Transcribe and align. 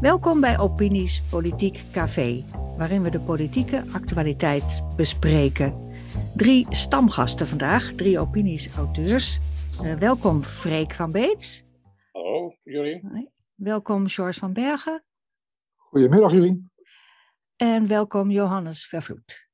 Welkom 0.00 0.40
bij 0.40 0.58
Opinies 0.58 1.22
Politiek 1.30 1.82
Café, 1.92 2.44
waarin 2.76 3.02
we 3.02 3.10
de 3.10 3.20
politieke 3.20 3.84
actualiteit 3.92 4.82
bespreken. 4.96 5.88
Drie 6.34 6.66
stamgasten 6.68 7.46
vandaag, 7.46 7.92
drie 7.92 8.18
opinies-auteurs. 8.18 9.38
Uh, 9.82 9.94
welkom 9.94 10.42
Freek 10.42 10.94
van 10.94 11.12
Beets. 11.12 11.64
Hallo, 12.12 12.56
Jurien. 12.62 13.30
Welkom 13.54 14.08
George 14.08 14.38
van 14.38 14.52
Bergen. 14.52 15.04
Goedemiddag, 15.76 16.32
Jurien. 16.32 16.70
En 17.56 17.88
welkom 17.88 18.30
Johannes 18.30 18.86
Vervloed. 18.86 19.48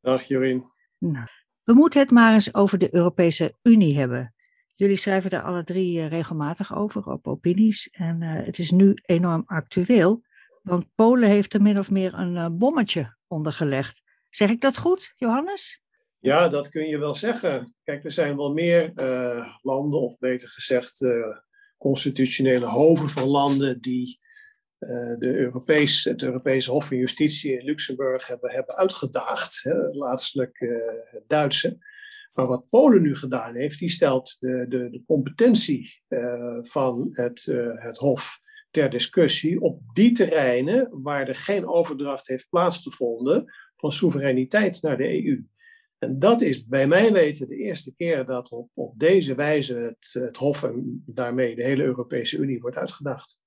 Dag, 0.00 0.22
Jurien. 0.22 0.64
Nou, 0.98 1.26
we 1.64 1.72
moeten 1.72 2.00
het 2.00 2.10
maar 2.10 2.32
eens 2.32 2.54
over 2.54 2.78
de 2.78 2.94
Europese 2.94 3.54
Unie 3.62 3.98
hebben. 3.98 4.34
Jullie 4.78 4.96
schrijven 4.96 5.30
daar 5.30 5.42
alle 5.42 5.64
drie 5.64 5.98
uh, 5.98 6.08
regelmatig 6.08 6.76
over 6.76 7.06
op 7.06 7.26
opinies. 7.26 7.88
En 7.90 8.22
uh, 8.22 8.44
het 8.44 8.58
is 8.58 8.70
nu 8.70 8.98
enorm 9.02 9.42
actueel, 9.46 10.22
want 10.62 10.94
Polen 10.94 11.28
heeft 11.28 11.54
er 11.54 11.62
min 11.62 11.78
of 11.78 11.90
meer 11.90 12.14
een 12.14 12.34
uh, 12.34 12.48
bommetje 12.50 13.16
ondergelegd. 13.26 14.02
Zeg 14.30 14.50
ik 14.50 14.60
dat 14.60 14.76
goed, 14.76 15.12
Johannes? 15.16 15.82
Ja, 16.18 16.48
dat 16.48 16.68
kun 16.68 16.88
je 16.88 16.98
wel 16.98 17.14
zeggen. 17.14 17.74
Kijk, 17.82 18.04
er 18.04 18.12
zijn 18.12 18.36
wel 18.36 18.52
meer 18.52 18.92
landen, 19.62 20.00
of 20.00 20.18
beter 20.18 20.48
gezegd, 20.48 21.06
constitutionele 21.76 22.66
hoven 22.66 23.08
van 23.08 23.28
landen 23.28 23.80
die 23.80 24.18
de 25.18 25.34
Europees, 25.34 26.04
het 26.04 26.22
Europese 26.22 26.70
Hof 26.70 26.86
van 26.86 26.96
Justitie 26.96 27.58
in 27.58 27.64
Luxemburg 27.64 28.26
hebben, 28.26 28.50
hebben 28.50 28.76
uitgedaagd. 28.76 29.62
Laatstelijk 29.90 30.58
het 31.10 31.28
Duitse. 31.28 31.78
Maar 32.34 32.46
wat 32.46 32.66
Polen 32.66 33.02
nu 33.02 33.16
gedaan 33.16 33.54
heeft, 33.54 33.78
die 33.78 33.90
stelt 33.90 34.36
de, 34.38 34.66
de, 34.68 34.90
de 34.90 35.02
competentie 35.06 36.00
uh, 36.08 36.58
van 36.62 37.08
het, 37.10 37.46
uh, 37.46 37.70
het 37.74 37.98
Hof 37.98 38.40
ter 38.70 38.90
discussie 38.90 39.60
op 39.60 39.80
die 39.92 40.12
terreinen 40.12 41.02
waar 41.02 41.28
er 41.28 41.34
geen 41.34 41.68
overdracht 41.68 42.26
heeft 42.26 42.48
plaatsgevonden 42.48 43.52
van 43.76 43.92
soevereiniteit 43.92 44.82
naar 44.82 44.96
de 44.96 45.24
EU. 45.24 45.46
En 45.98 46.18
dat 46.18 46.40
is 46.40 46.66
bij 46.66 46.86
mij 46.86 47.12
weten 47.12 47.48
de 47.48 47.56
eerste 47.56 47.94
keer 47.96 48.24
dat 48.24 48.50
op, 48.50 48.70
op 48.74 48.98
deze 48.98 49.34
wijze 49.34 49.74
het, 49.74 50.10
het 50.12 50.36
Hof 50.36 50.62
en 50.62 51.02
daarmee 51.06 51.54
de 51.54 51.62
hele 51.62 51.82
Europese 51.82 52.38
Unie 52.38 52.60
wordt 52.60 52.76
uitgedacht. 52.76 53.40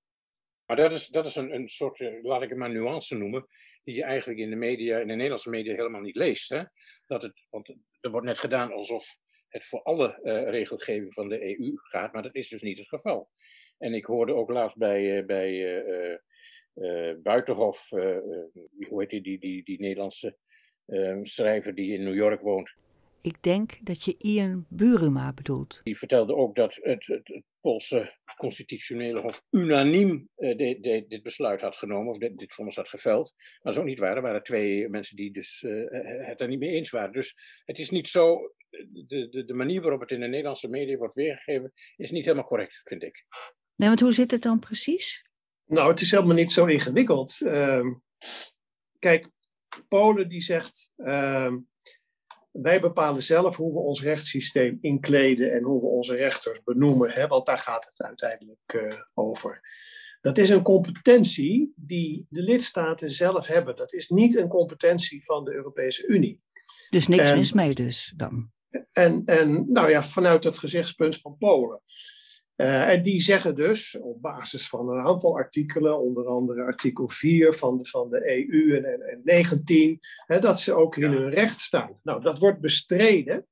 Maar 0.65 0.75
dat 0.75 0.93
is, 0.93 1.07
dat 1.07 1.25
is 1.25 1.35
een, 1.35 1.53
een 1.53 1.69
soort, 1.69 1.99
eh, 1.99 2.23
laat 2.23 2.41
ik 2.41 2.49
het 2.49 2.57
maar 2.57 2.71
nuance 2.71 3.15
noemen, 3.15 3.45
die 3.83 3.95
je 3.95 4.03
eigenlijk 4.03 4.39
in 4.39 4.49
de 4.49 4.55
media, 4.55 4.99
in 4.99 5.07
de 5.07 5.13
Nederlandse 5.13 5.49
media 5.49 5.75
helemaal 5.75 6.01
niet 6.01 6.15
leest. 6.15 6.49
Hè? 6.49 6.63
Dat 7.07 7.21
het, 7.21 7.45
want 7.49 7.75
er 8.01 8.11
wordt 8.11 8.25
net 8.25 8.39
gedaan 8.39 8.71
alsof 8.71 9.17
het 9.47 9.65
voor 9.65 9.81
alle 9.81 10.19
uh, 10.23 10.49
regelgeving 10.49 11.13
van 11.13 11.29
de 11.29 11.59
EU 11.59 11.71
gaat, 11.75 12.13
maar 12.13 12.23
dat 12.23 12.35
is 12.35 12.49
dus 12.49 12.61
niet 12.61 12.77
het 12.77 12.87
geval. 12.87 13.29
En 13.77 13.93
ik 13.93 14.05
hoorde 14.05 14.33
ook 14.33 14.49
laatst 14.49 14.77
bij, 14.77 15.17
uh, 15.19 15.25
bij 15.25 15.83
uh, 16.75 17.15
Buitenhof, 17.23 17.89
hoe 17.89 19.05
heet 19.07 19.23
die, 19.23 19.39
die, 19.39 19.63
die 19.63 19.79
Nederlandse 19.79 20.37
schrijver 21.23 21.75
die 21.75 21.93
in 21.93 22.03
New 22.03 22.15
York 22.15 22.41
woont, 22.41 22.75
ik 23.21 23.43
denk 23.43 23.85
dat 23.85 24.03
je 24.03 24.15
Ian 24.17 24.65
Buruma 24.69 25.33
bedoelt. 25.33 25.81
Die 25.83 25.97
vertelde 25.97 26.35
ook 26.35 26.55
dat 26.55 26.75
het, 26.81 27.05
het, 27.05 27.27
het 27.27 27.43
Poolse 27.61 28.17
constitutionele 28.37 29.21
hof 29.21 29.43
unaniem 29.49 30.29
uh, 30.37 30.57
de, 30.57 30.77
de, 30.79 31.05
dit 31.07 31.23
besluit 31.23 31.61
had 31.61 31.75
genomen, 31.75 32.09
of 32.09 32.17
dit, 32.17 32.37
dit 32.37 32.53
vonnis 32.53 32.75
had 32.75 32.89
geveld. 32.89 33.33
Maar 33.35 33.59
dat 33.61 33.73
is 33.73 33.79
ook 33.79 33.85
niet 33.85 33.99
waar. 33.99 34.15
Er 34.15 34.21
waren 34.21 34.43
twee 34.43 34.89
mensen 34.89 35.15
die 35.15 35.33
dus, 35.33 35.61
uh, 35.61 36.27
het 36.27 36.41
er 36.41 36.47
niet 36.47 36.59
mee 36.59 36.69
eens 36.69 36.89
waren. 36.89 37.13
Dus 37.13 37.35
het 37.65 37.79
is 37.79 37.89
niet 37.89 38.07
zo, 38.07 38.53
de, 38.69 39.29
de, 39.29 39.45
de 39.45 39.53
manier 39.53 39.81
waarop 39.81 39.99
het 39.99 40.11
in 40.11 40.19
de 40.19 40.27
Nederlandse 40.27 40.69
media 40.69 40.97
wordt 40.97 41.15
weergegeven, 41.15 41.73
is 41.95 42.11
niet 42.11 42.25
helemaal 42.25 42.47
correct, 42.47 42.81
vind 42.83 43.03
ik. 43.03 43.25
Nee, 43.75 43.87
want 43.87 43.99
hoe 43.99 44.13
zit 44.13 44.31
het 44.31 44.41
dan 44.41 44.59
precies? 44.59 45.29
Nou, 45.65 45.89
het 45.89 46.01
is 46.01 46.11
helemaal 46.11 46.35
niet 46.35 46.51
zo 46.51 46.65
ingewikkeld. 46.65 47.39
Uh, 47.39 47.85
kijk, 48.99 49.29
Polen 49.87 50.29
die 50.29 50.41
zegt 50.41 50.91
ehm, 50.95 51.57
wij 52.51 52.81
bepalen 52.81 53.23
zelf 53.23 53.55
hoe 53.55 53.73
we 53.73 53.79
ons 53.79 54.01
rechtssysteem 54.01 54.77
inkleden 54.81 55.53
en 55.53 55.63
hoe 55.63 55.81
we 55.81 55.87
onze 55.87 56.15
rechters 56.15 56.63
benoemen, 56.63 57.11
hè, 57.11 57.27
want 57.27 57.45
daar 57.45 57.57
gaat 57.57 57.85
het 57.85 58.01
uiteindelijk 58.01 58.73
uh, 58.73 58.91
over. 59.13 59.61
Dat 60.21 60.37
is 60.37 60.49
een 60.49 60.61
competentie 60.61 61.73
die 61.75 62.25
de 62.29 62.41
lidstaten 62.41 63.11
zelf 63.11 63.47
hebben. 63.47 63.75
Dat 63.75 63.93
is 63.93 64.09
niet 64.09 64.37
een 64.37 64.47
competentie 64.47 65.25
van 65.25 65.43
de 65.43 65.53
Europese 65.53 66.07
Unie. 66.07 66.41
Dus 66.89 67.07
niks 67.07 67.29
en, 67.29 67.37
mis 67.37 67.51
mee 67.51 67.73
dus 67.73 68.13
dan? 68.15 68.51
En, 68.91 69.25
en 69.25 69.71
nou 69.71 69.89
ja, 69.89 70.03
vanuit 70.03 70.43
het 70.43 70.57
gezichtspunt 70.57 71.17
van 71.17 71.37
Polen. 71.37 71.81
Uh, 72.61 72.89
en 72.89 73.01
die 73.01 73.21
zeggen 73.21 73.55
dus, 73.55 73.97
op 73.99 74.21
basis 74.21 74.69
van 74.69 74.89
een 74.89 75.05
aantal 75.05 75.35
artikelen, 75.35 75.99
onder 75.99 76.25
andere 76.25 76.63
artikel 76.63 77.09
4 77.09 77.53
van 77.53 77.77
de, 77.77 77.85
van 77.85 78.09
de 78.09 78.47
EU 78.49 78.75
en, 78.75 78.85
en, 78.85 79.01
en 79.01 79.21
19, 79.23 79.99
hè, 80.25 80.39
dat 80.39 80.61
ze 80.61 80.73
ook 80.73 80.97
in 80.97 81.11
hun 81.11 81.29
recht 81.29 81.59
staan. 81.59 81.99
Nou, 82.03 82.21
dat 82.21 82.39
wordt 82.39 82.59
bestreden. 82.59 83.47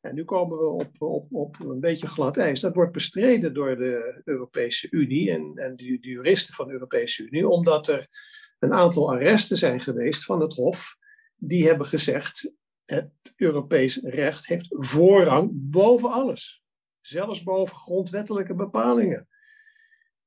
En 0.00 0.14
nu 0.14 0.24
komen 0.24 0.58
we 0.58 0.64
op, 0.64 0.90
op, 0.98 1.26
op 1.30 1.60
een 1.60 1.80
beetje 1.80 2.06
glad 2.06 2.36
ijs. 2.36 2.60
Dat 2.60 2.74
wordt 2.74 2.92
bestreden 2.92 3.54
door 3.54 3.76
de 3.76 4.20
Europese 4.24 4.86
Unie 4.90 5.30
en, 5.30 5.52
en 5.54 5.76
de, 5.76 5.98
de 6.00 6.08
juristen 6.08 6.54
van 6.54 6.66
de 6.66 6.72
Europese 6.72 7.26
Unie, 7.26 7.48
omdat 7.48 7.88
er 7.88 8.06
een 8.58 8.72
aantal 8.72 9.12
arresten 9.12 9.58
zijn 9.58 9.80
geweest 9.80 10.24
van 10.24 10.40
het 10.40 10.54
Hof. 10.54 10.96
Die 11.36 11.66
hebben 11.66 11.86
gezegd: 11.86 12.52
het 12.84 13.12
Europees 13.36 14.00
recht 14.02 14.46
heeft 14.46 14.66
voorrang 14.70 15.50
boven 15.52 16.10
alles 16.10 16.61
zelfs 17.06 17.42
boven 17.42 17.76
grondwettelijke 17.76 18.54
bepalingen. 18.54 19.28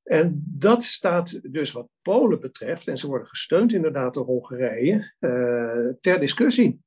En 0.02 0.44
dat 0.46 0.84
staat 0.84 1.52
dus 1.52 1.72
wat 1.72 1.88
Polen 2.02 2.40
betreft, 2.40 2.88
en 2.88 2.98
ze 2.98 3.06
worden 3.06 3.28
gesteund 3.28 3.72
inderdaad 3.72 4.14
door 4.14 4.24
Hongarije, 4.24 5.14
uh, 5.20 5.92
ter 6.00 6.20
discussie. 6.20 6.84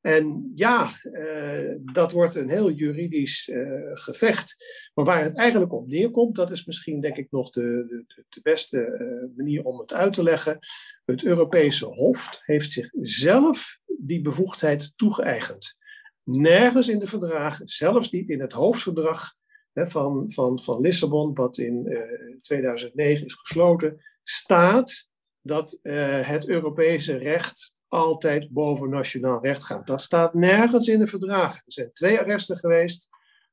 En 0.00 0.52
ja, 0.54 0.90
uh, 1.02 1.76
dat 1.92 2.12
wordt 2.12 2.34
een 2.34 2.48
heel 2.48 2.70
juridisch 2.70 3.48
uh, 3.48 3.90
gevecht. 3.94 4.56
Maar 4.94 5.04
waar 5.04 5.22
het 5.22 5.36
eigenlijk 5.36 5.72
op 5.72 5.88
neerkomt, 5.88 6.36
dat 6.36 6.50
is 6.50 6.64
misschien 6.64 7.00
denk 7.00 7.16
ik 7.16 7.30
nog 7.30 7.50
de, 7.50 7.84
de, 8.06 8.24
de 8.28 8.40
beste 8.42 9.30
manier 9.36 9.64
om 9.64 9.78
het 9.78 9.92
uit 9.92 10.12
te 10.12 10.22
leggen. 10.22 10.58
Het 11.04 11.24
Europese 11.24 11.84
Hof 11.84 12.40
heeft 12.42 12.72
zichzelf 12.72 13.78
die 13.98 14.20
bevoegdheid 14.20 14.92
toegeëigend. 14.96 15.76
Nergens 16.24 16.88
in 16.88 16.98
de 16.98 17.06
verdragen, 17.06 17.68
zelfs 17.68 18.10
niet 18.10 18.28
in 18.30 18.40
het 18.40 18.52
hoofdverdrag 18.52 19.34
hè, 19.72 19.86
van, 19.86 20.30
van, 20.30 20.60
van 20.60 20.80
Lissabon, 20.80 21.34
wat 21.34 21.58
in 21.58 21.86
uh, 21.86 22.38
2009 22.40 23.26
is 23.26 23.34
gesloten, 23.34 24.04
staat 24.22 25.08
dat 25.40 25.78
uh, 25.82 26.28
het 26.28 26.48
Europese 26.48 27.16
recht 27.16 27.72
altijd 27.88 28.50
boven 28.50 28.90
nationaal 28.90 29.42
recht 29.42 29.64
gaat. 29.64 29.86
Dat 29.86 30.02
staat 30.02 30.34
nergens 30.34 30.88
in 30.88 30.98
de 30.98 31.06
verdragen. 31.06 31.62
Er 31.66 31.72
zijn 31.72 31.92
twee 31.92 32.18
arresten 32.18 32.58
geweest 32.58 33.08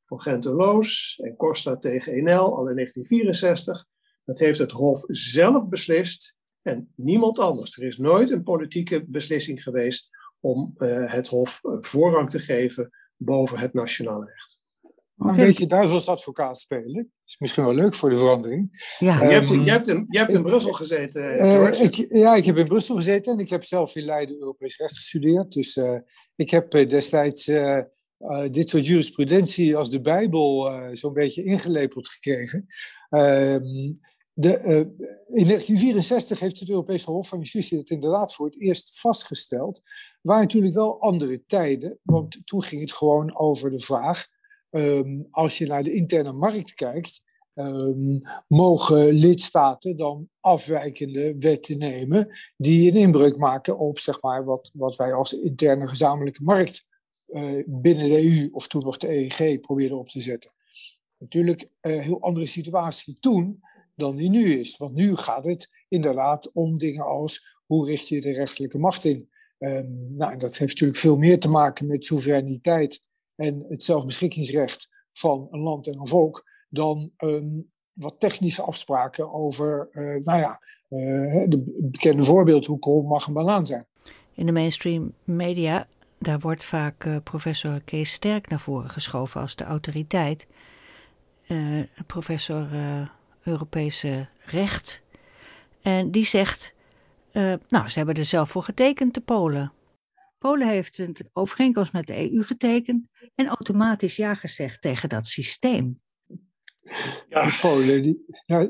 van 0.06 0.22
Genteloos 0.22 1.20
en 1.24 1.36
Costa 1.36 1.78
tegen 1.78 2.14
Enel 2.14 2.56
al 2.58 2.68
in 2.68 2.76
1964. 2.76 3.86
Dat 4.26 4.40
heeft 4.40 4.60
het 4.60 4.72
Hof 4.72 5.04
zelf 5.08 5.68
beslist 5.68 6.36
en 6.62 6.94
niemand 6.96 7.40
anders. 7.40 7.78
Er 7.78 7.84
is 7.84 7.98
nooit 7.98 8.30
een 8.30 8.44
politieke 8.44 9.04
beslissing 9.08 9.64
geweest 9.64 10.10
om 10.42 10.74
uh, 10.78 11.12
het 11.12 11.28
Hof 11.28 11.60
voorrang 11.80 12.30
te 12.30 12.40
geven 12.40 12.90
boven 13.16 13.60
het 13.60 13.74
nationale 13.74 14.26
recht. 14.26 14.60
Een 15.18 15.36
beetje 15.36 15.68
duivels 15.68 16.08
advocaat 16.08 16.60
spelen. 16.60 17.12
Is 17.26 17.36
misschien 17.40 17.64
wel 17.64 17.74
leuk 17.74 17.94
voor 17.94 18.10
de 18.10 18.16
verandering. 18.16 18.96
Ja. 19.00 19.22
Um, 19.22 19.28
je, 19.28 19.34
hebt, 19.34 19.50
je, 19.50 19.72
hebt 19.72 19.88
in, 19.88 20.06
je 20.10 20.18
hebt 20.18 20.34
in 20.34 20.42
Brussel 20.42 20.74
gezeten. 20.74 21.22
Uh, 21.22 21.82
ik, 21.82 21.96
ja, 22.10 22.36
ik 22.36 22.46
heb 22.46 22.58
in 22.58 22.68
Brussel 22.68 22.96
gezeten 22.96 23.34
en 23.34 23.40
ik 23.40 23.50
heb 23.50 23.64
zelf 23.64 23.96
in 23.96 24.04
Leiden 24.04 24.36
Europees 24.36 24.78
recht 24.78 24.96
gestudeerd. 24.96 25.52
Dus 25.52 25.76
uh, 25.76 26.00
ik 26.36 26.50
heb 26.50 26.72
destijds 26.72 27.46
dit 28.52 28.70
soort 28.70 28.86
jurisprudentie 28.86 29.76
als 29.76 29.90
de 29.90 30.02
Bijbel 30.02 30.72
zo'n 30.96 31.14
beetje 31.14 31.44
ingelepeld 31.44 32.08
gekregen. 32.08 32.68
Um, 33.10 34.00
de, 34.34 34.60
uh, 34.60 34.78
in 35.40 35.48
1964 35.48 36.40
heeft 36.40 36.60
het 36.60 36.70
Europese 36.70 37.12
Hof 37.12 37.28
van 37.28 37.40
Justitie 37.40 37.78
het 37.78 37.90
inderdaad 37.90 38.34
voor 38.34 38.46
het 38.46 38.60
eerst 38.60 39.00
vastgesteld. 39.00 39.82
Waren 40.22 40.42
natuurlijk 40.42 40.74
wel 40.74 41.02
andere 41.02 41.44
tijden, 41.46 42.00
want 42.02 42.38
toen 42.44 42.64
ging 42.64 42.82
het 42.82 42.94
gewoon 42.94 43.38
over 43.38 43.72
de 43.72 43.80
vraag: 43.80 44.28
um, 44.70 45.28
als 45.32 45.58
je 45.58 45.68
naar 45.68 45.84
de 45.84 45.94
interne 45.94 46.32
markt 46.32 46.74
kijkt, 46.74 47.22
um, 47.54 48.22
mogen 48.48 49.08
lidstaten 49.08 49.98
dan 49.98 50.30
afwijkende 50.40 51.36
wetten 51.38 51.78
nemen 51.78 52.40
die 52.58 52.92
een 52.92 52.98
inbreuk 52.98 53.38
maken 53.38 53.80
op 53.80 54.00
zeg 54.00 54.22
maar, 54.22 54.46
wat, 54.46 54.72
wat 54.74 54.96
wij 54.96 55.14
als 55.14 55.34
interne 55.34 55.88
gezamenlijke 55.88 56.44
markt 56.44 56.86
uh, 57.28 57.64
binnen 57.66 58.10
de 58.10 58.24
EU 58.24 58.50
of 58.52 58.68
toen 58.68 58.84
nog 58.84 58.98
de 58.98 59.10
EEG 59.10 59.60
probeerden 59.60 59.98
op 59.98 60.10
te 60.10 60.22
zetten. 60.22 60.52
Natuurlijk 61.18 61.70
een 61.82 61.92
uh, 61.92 62.02
heel 62.02 62.22
andere 62.22 62.46
situatie 62.46 63.18
toen 63.20 63.62
dan 64.02 64.16
die 64.16 64.30
nu 64.30 64.60
is. 64.60 64.78
Want 64.78 64.94
nu 64.94 65.16
gaat 65.16 65.46
het 65.46 65.86
inderdaad 65.90 66.52
om 66.54 66.78
dingen 66.78 67.06
als 67.06 67.60
hoe 67.66 67.86
richt 67.86 68.08
je 68.08 68.22
de 68.22 68.32
rechterlijke 68.32 68.78
macht 68.78 69.06
in. 69.06 69.30
Um, 69.58 70.16
nou, 70.18 70.38
dat 70.38 70.58
heeft 70.58 70.72
natuurlijk 70.72 71.00
veel 71.00 71.18
meer 71.18 71.40
te 71.40 71.50
maken 71.50 71.88
met 71.88 72.06
soevereiniteit 72.06 73.00
en 73.36 73.66
het 73.68 73.84
zelfbeschikkingsrecht 73.84 74.90
van 75.12 75.48
een 75.52 75.60
land 75.60 75.88
en 75.88 76.00
een 76.00 76.08
volk 76.08 76.44
dan 76.70 77.12
um, 77.18 77.72
wat 77.94 78.20
technische 78.20 78.62
afspraken 78.62 79.34
over, 79.34 79.90
nou 80.22 80.40
ja, 80.40 80.60
de 81.48 81.80
bekende 81.82 82.24
voorbeeld 82.24 82.66
hoe 82.66 82.80
kool 82.80 83.02
mag 83.02 83.28
een 83.28 83.34
banaan 83.34 83.66
zijn. 83.66 83.86
In 84.34 84.46
de 84.46 84.52
mainstream 84.52 85.14
media, 85.24 85.88
daar 86.20 86.40
wordt 86.40 86.66
vaak 86.66 87.24
professor 87.24 87.82
Kees 87.82 88.12
Sterk 88.12 88.50
naar 88.50 88.60
voren 88.60 88.90
geschoven 88.90 89.42
als 89.42 89.56
de 89.56 89.64
autoriteit. 89.64 90.48
professor 92.08 92.68
Europese 93.44 94.28
recht. 94.46 95.02
En 95.82 96.12
die 96.12 96.26
zegt, 96.26 96.74
nou, 97.68 97.88
ze 97.88 97.98
hebben 97.98 98.16
er 98.16 98.26
zelf 98.26 98.50
voor 98.50 98.64
getekend, 98.64 99.14
de 99.14 99.22
Polen. 99.22 99.74
Polen 100.42 100.68
heeft 100.68 100.98
een 100.98 101.16
overeenkomst 101.34 101.94
met 101.94 102.08
de 102.08 102.32
EU 102.32 102.44
getekend 102.44 103.08
en 103.36 103.48
automatisch 103.48 104.16
ja 104.16 104.36
gezegd 104.36 104.82
tegen 104.82 105.10
dat 105.10 105.26
systeem. 105.26 106.00
Ja, 107.30 107.50
Polen, 107.62 108.02
die, 108.02 108.26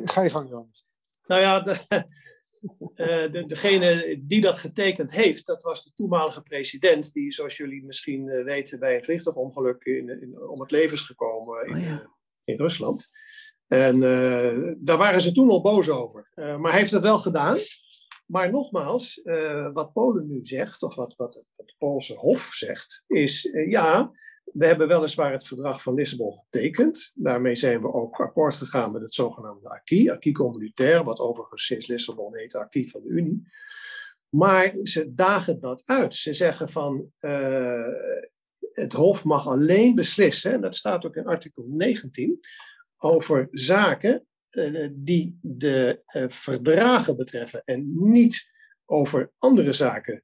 ga 0.05 0.21
je 0.21 0.29
gang, 0.29 0.49
Jonas. 0.49 0.83
Nou 1.27 1.41
ja, 1.41 1.59
de, 1.59 1.71
uh, 2.95 3.31
de, 3.33 3.43
degene 3.47 4.19
die 4.21 4.41
dat 4.41 4.57
getekend 4.57 5.11
heeft, 5.11 5.45
dat 5.45 5.63
was 5.63 5.83
de 5.83 5.91
toenmalige 5.93 6.41
president, 6.41 7.13
die, 7.13 7.31
zoals 7.31 7.57
jullie 7.57 7.83
misschien 7.83 8.27
uh, 8.27 8.43
weten, 8.43 8.79
bij 8.79 8.95
een 8.95 9.03
vliegtuigongeluk 9.03 9.83
in, 9.83 10.09
in, 10.21 10.41
om 10.41 10.61
het 10.61 10.71
leven 10.71 10.93
is 10.93 11.01
gekomen 11.01 11.67
in, 11.67 11.75
oh 11.75 11.81
ja. 11.81 12.11
in 12.43 12.57
Rusland. 12.57 13.09
En 13.71 13.95
uh, 13.95 14.73
daar 14.77 14.97
waren 14.97 15.21
ze 15.21 15.31
toen 15.31 15.49
al 15.49 15.61
boos 15.61 15.89
over. 15.89 16.31
maar 16.35 16.71
hij 16.71 16.79
heeft 16.79 16.91
het 16.91 17.03
wel 17.03 17.19
gedaan. 17.19 17.57
Maar 18.25 18.49
nogmaals, 18.49 19.19
uh, 19.23 19.73
wat 19.73 19.93
Polen 19.93 20.27
nu 20.27 20.39
zegt, 20.41 20.83
of 20.83 20.95
wat, 20.95 21.13
wat, 21.17 21.41
het 21.55 21.75
Poolse 21.77 22.13
Hof 22.13 22.41
zegt, 22.41 23.03
is 23.07 23.49
ja, 23.67 24.11
we 24.43 24.65
hebben 24.65 24.87
weliswaar 24.87 25.31
het 25.31 25.47
verdrag 25.47 25.81
van 25.81 25.93
Lissabon 25.93 26.33
getekend. 26.33 27.11
Daarmee 27.15 27.55
zijn 27.55 27.81
we 27.81 27.93
ook 27.93 28.19
akkoord 28.19 28.55
gegaan 28.55 28.91
met 28.91 29.01
het 29.01 29.13
zogenaamde 29.13 29.69
acquis, 29.69 30.09
acquis 30.09 30.33
communautaire, 30.33 31.03
wat 31.03 31.19
overigens 31.19 31.65
sinds 31.65 31.87
Lissabon 31.87 32.37
heet 32.37 32.55
acquis 32.55 32.91
van 32.91 33.01
de 33.01 33.09
Unie. 33.09 33.47
Maar 34.29 34.73
ze 34.83 35.13
dagen 35.13 35.59
dat 35.59 35.83
uit. 35.85 36.15
Ze 36.15 36.33
zeggen 36.33 36.69
van 36.69 37.11
het 38.73 38.93
Hof 38.93 39.23
mag 39.23 39.47
alleen 39.47 39.95
beslissen, 39.95 40.53
en 40.53 40.61
dat 40.61 40.75
staat 40.75 41.05
ook 41.05 41.15
in 41.15 41.27
artikel 41.27 41.65
19, 41.67 42.39
over 43.03 43.47
zaken 43.51 44.25
eh, 44.49 44.87
die 44.91 45.39
de 45.41 46.01
eh, 46.05 46.23
verdragen 46.27 47.17
betreffen 47.17 47.61
en 47.65 48.11
niet 48.11 48.49
over 48.85 49.31
andere 49.37 49.73
zaken. 49.73 50.23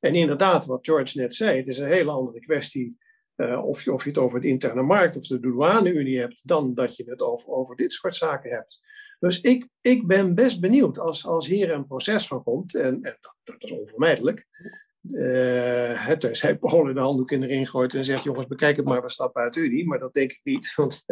En 0.00 0.14
inderdaad, 0.14 0.66
wat 0.66 0.84
George 0.86 1.18
net 1.18 1.34
zei, 1.34 1.56
het 1.56 1.68
is 1.68 1.78
een 1.78 1.88
hele 1.88 2.10
andere 2.10 2.40
kwestie 2.40 2.98
uh, 3.36 3.64
of, 3.64 3.84
je, 3.84 3.92
of 3.92 4.02
je 4.02 4.08
het 4.08 4.18
over 4.18 4.40
de 4.40 4.48
interne 4.48 4.82
markt 4.82 5.16
of 5.16 5.26
de 5.26 5.40
douane-unie 5.40 6.18
hebt, 6.18 6.48
dan 6.48 6.74
dat 6.74 6.96
je 6.96 7.04
het 7.04 7.20
over, 7.20 7.48
over 7.48 7.76
dit 7.76 7.92
soort 7.92 8.16
zaken 8.16 8.50
hebt. 8.50 8.80
Dus 9.18 9.40
ik, 9.40 9.68
ik 9.80 10.06
ben 10.06 10.34
best 10.34 10.60
benieuwd 10.60 10.98
als, 10.98 11.26
als 11.26 11.46
hier 11.46 11.70
een 11.70 11.84
proces 11.84 12.26
van 12.26 12.42
komt, 12.42 12.74
en, 12.74 13.02
en 13.02 13.18
dat, 13.20 13.34
dat, 13.42 13.62
is 13.62 13.70
onvermijdelijk, 13.70 14.46
uh, 15.12 16.06
het 16.06 16.28
zij 16.32 16.58
Polen 16.58 16.94
de 16.94 17.00
handdoek 17.00 17.30
in 17.30 17.42
erin 17.42 17.66
gooit 17.66 17.94
en 17.94 18.04
zegt: 18.04 18.24
jongens, 18.24 18.46
bekijk 18.46 18.76
het 18.76 18.84
maar, 18.84 19.02
we 19.02 19.10
stappen 19.10 19.42
uit 19.42 19.56
Unie. 19.56 19.86
Maar 19.86 19.98
dat 19.98 20.14
denk 20.14 20.30
ik 20.30 20.40
niet, 20.42 20.72
want 20.76 21.04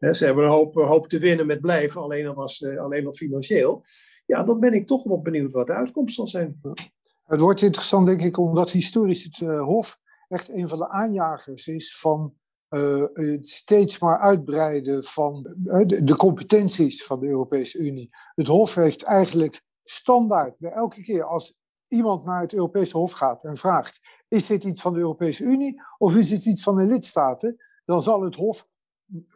ze 0.00 0.24
hebben 0.24 0.44
een 0.44 0.50
hoop, 0.50 0.74
hoop 0.74 1.08
te 1.08 1.18
winnen 1.18 1.46
met 1.46 1.60
blijven, 1.60 2.00
alleen 2.00 2.26
al, 2.26 2.34
was, 2.34 2.60
uh, 2.60 2.80
alleen 2.80 3.06
al 3.06 3.12
financieel. 3.12 3.82
Ja, 4.26 4.42
dan 4.42 4.60
ben 4.60 4.74
ik 4.74 4.86
toch 4.86 5.04
wel 5.04 5.20
benieuwd 5.20 5.52
wat 5.52 5.66
de 5.66 5.72
uitkomst 5.72 6.14
zal 6.14 6.26
zijn. 6.26 6.60
Het 7.24 7.40
wordt 7.40 7.62
interessant, 7.62 8.06
denk 8.06 8.22
ik, 8.22 8.38
omdat 8.38 8.70
historisch 8.70 9.22
het 9.22 9.40
uh, 9.40 9.62
Hof 9.62 9.98
echt 10.28 10.48
een 10.48 10.68
van 10.68 10.78
de 10.78 10.88
aanjagers 10.88 11.66
is 11.66 11.98
van 11.98 12.34
het 13.12 13.48
steeds 13.48 13.98
maar 13.98 14.18
uitbreiden 14.18 15.04
van 15.04 15.54
de, 15.56 16.04
de 16.04 16.16
competenties 16.16 17.04
van 17.04 17.20
de 17.20 17.28
Europese 17.28 17.78
Unie. 17.78 18.08
Het 18.34 18.46
Hof 18.46 18.74
heeft 18.74 19.02
eigenlijk 19.02 19.62
standaard 19.84 20.58
bij 20.58 20.70
elke 20.70 21.02
keer 21.02 21.24
als 21.24 21.59
iemand 21.90 22.24
naar 22.24 22.40
het 22.40 22.54
Europese 22.54 22.96
Hof 22.96 23.12
gaat 23.12 23.44
en 23.44 23.56
vraagt: 23.56 24.00
is 24.28 24.46
dit 24.46 24.64
iets 24.64 24.82
van 24.82 24.92
de 24.92 24.98
Europese 24.98 25.44
Unie 25.44 25.82
of 25.98 26.16
is 26.16 26.28
dit 26.28 26.46
iets 26.46 26.62
van 26.62 26.76
de 26.76 26.84
lidstaten? 26.84 27.56
Dan 27.84 28.02
zal 28.02 28.22
het 28.22 28.34
Hof, 28.34 28.66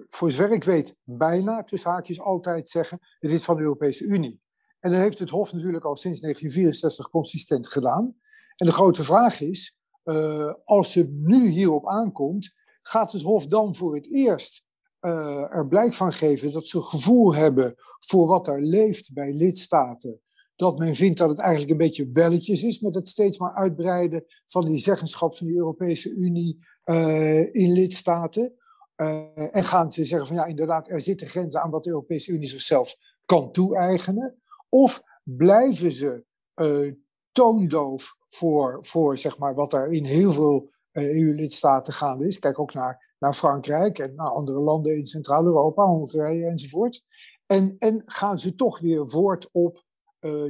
voor 0.08 0.30
zover 0.30 0.54
ik 0.54 0.64
weet, 0.64 0.96
bijna 1.02 1.64
tussen 1.64 1.90
haakjes 1.90 2.20
altijd 2.20 2.68
zeggen: 2.68 2.98
het 3.18 3.30
is 3.30 3.44
van 3.44 3.56
de 3.56 3.62
Europese 3.62 4.04
Unie. 4.04 4.42
En 4.80 4.90
dat 4.90 5.00
heeft 5.00 5.18
het 5.18 5.30
Hof 5.30 5.52
natuurlijk 5.52 5.84
al 5.84 5.96
sinds 5.96 6.20
1964 6.20 7.10
consistent 7.10 7.68
gedaan. 7.68 8.16
En 8.56 8.66
de 8.66 8.72
grote 8.72 9.04
vraag 9.04 9.40
is: 9.40 9.78
uh, 10.04 10.52
als 10.64 10.94
het 10.94 11.12
nu 11.12 11.48
hierop 11.48 11.88
aankomt, 11.88 12.54
gaat 12.82 13.12
het 13.12 13.22
Hof 13.22 13.46
dan 13.46 13.74
voor 13.74 13.94
het 13.94 14.12
eerst 14.12 14.64
uh, 15.00 15.52
er 15.52 15.66
blijk 15.68 15.94
van 15.94 16.12
geven 16.12 16.52
dat 16.52 16.68
ze 16.68 16.82
gevoel 16.82 17.34
hebben 17.34 17.74
voor 17.98 18.26
wat 18.26 18.46
er 18.46 18.62
leeft 18.62 19.12
bij 19.12 19.32
lidstaten 19.32 20.20
dat 20.56 20.78
men 20.78 20.94
vindt 20.94 21.18
dat 21.18 21.28
het 21.28 21.38
eigenlijk 21.38 21.70
een 21.70 21.86
beetje 21.86 22.08
belletjes 22.08 22.62
is 22.62 22.80
met 22.80 22.94
het 22.94 23.08
steeds 23.08 23.38
maar 23.38 23.54
uitbreiden 23.54 24.24
van 24.46 24.64
die 24.64 24.78
zeggenschap 24.78 25.36
van 25.36 25.46
de 25.46 25.56
Europese 25.56 26.10
Unie 26.10 26.58
uh, 26.84 27.54
in 27.54 27.72
lidstaten. 27.72 28.54
Uh, 28.96 29.56
en 29.56 29.64
gaan 29.64 29.90
ze 29.90 30.04
zeggen 30.04 30.28
van 30.28 30.36
ja, 30.36 30.44
inderdaad, 30.44 30.88
er 30.88 31.00
zitten 31.00 31.28
grenzen 31.28 31.62
aan 31.62 31.70
wat 31.70 31.84
de 31.84 31.90
Europese 31.90 32.32
Unie 32.32 32.48
zichzelf 32.48 32.96
kan 33.24 33.52
toe-eigenen. 33.52 34.42
Of 34.68 35.02
blijven 35.22 35.92
ze 35.92 36.24
uh, 36.60 36.92
toondoof 37.32 38.16
voor, 38.28 38.78
voor 38.80 39.18
zeg 39.18 39.38
maar, 39.38 39.54
wat 39.54 39.72
er 39.72 39.92
in 39.92 40.04
heel 40.04 40.32
veel 40.32 40.70
EU-lidstaten 40.92 41.92
gaande 41.92 42.26
is. 42.26 42.38
Kijk 42.38 42.58
ook 42.58 42.74
naar, 42.74 43.14
naar 43.18 43.34
Frankrijk 43.34 43.98
en 43.98 44.14
naar 44.14 44.30
andere 44.30 44.60
landen 44.60 44.96
in 44.96 45.06
Centraal-Europa, 45.06 45.84
Hongarije 45.84 46.46
enzovoort. 46.46 47.02
En, 47.46 47.76
en 47.78 48.02
gaan 48.06 48.38
ze 48.38 48.54
toch 48.54 48.80
weer 48.80 49.08
voort 49.08 49.48
op 49.52 49.84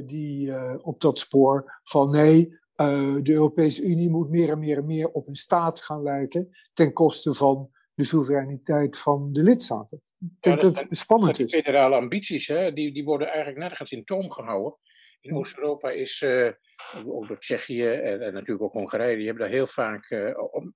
die 0.05 0.47
uh, 0.47 0.75
op 0.81 0.99
dat 1.01 1.19
spoor 1.19 1.79
van 1.83 2.09
nee, 2.09 2.47
uh, 2.75 3.15
de 3.21 3.31
Europese 3.31 3.83
Unie 3.83 4.09
moet 4.09 4.29
meer 4.29 4.49
en 4.49 4.59
meer 4.59 4.77
en 4.77 4.85
meer 4.85 5.07
op 5.07 5.27
een 5.27 5.35
staat 5.35 5.81
gaan 5.81 6.03
lijken 6.03 6.49
ten 6.73 6.93
koste 6.93 7.33
van 7.33 7.69
de 7.93 8.03
soevereiniteit 8.03 8.99
van 8.99 9.33
de 9.33 9.43
lidstaten. 9.43 10.01
Ik 10.03 10.27
denk 10.39 10.61
ja, 10.61 10.67
dat, 10.67 10.79
het 10.79 10.97
spannend 10.97 11.39
is. 11.39 11.51
De 11.51 11.57
federale 11.57 11.95
ambities, 11.95 12.47
hè, 12.47 12.73
die, 12.73 12.93
die 12.93 13.03
worden 13.03 13.27
eigenlijk 13.27 13.57
nergens 13.57 13.91
in 13.91 14.03
toom 14.03 14.31
gehouden. 14.31 14.77
In 15.21 15.35
Oost-Europa 15.35 15.89
is, 15.89 16.23
ook 17.05 17.27
door 17.27 17.39
Tsjechië 17.39 17.87
en, 17.87 18.21
en, 18.21 18.33
natuurlijk 18.33 18.61
ook 18.61 18.73
Hongarije, 18.73 19.15
die 19.15 19.25
hebben 19.25 19.43
daar 19.43 19.53
heel 19.53 19.67
vaak 19.67 20.33
op, 20.51 20.71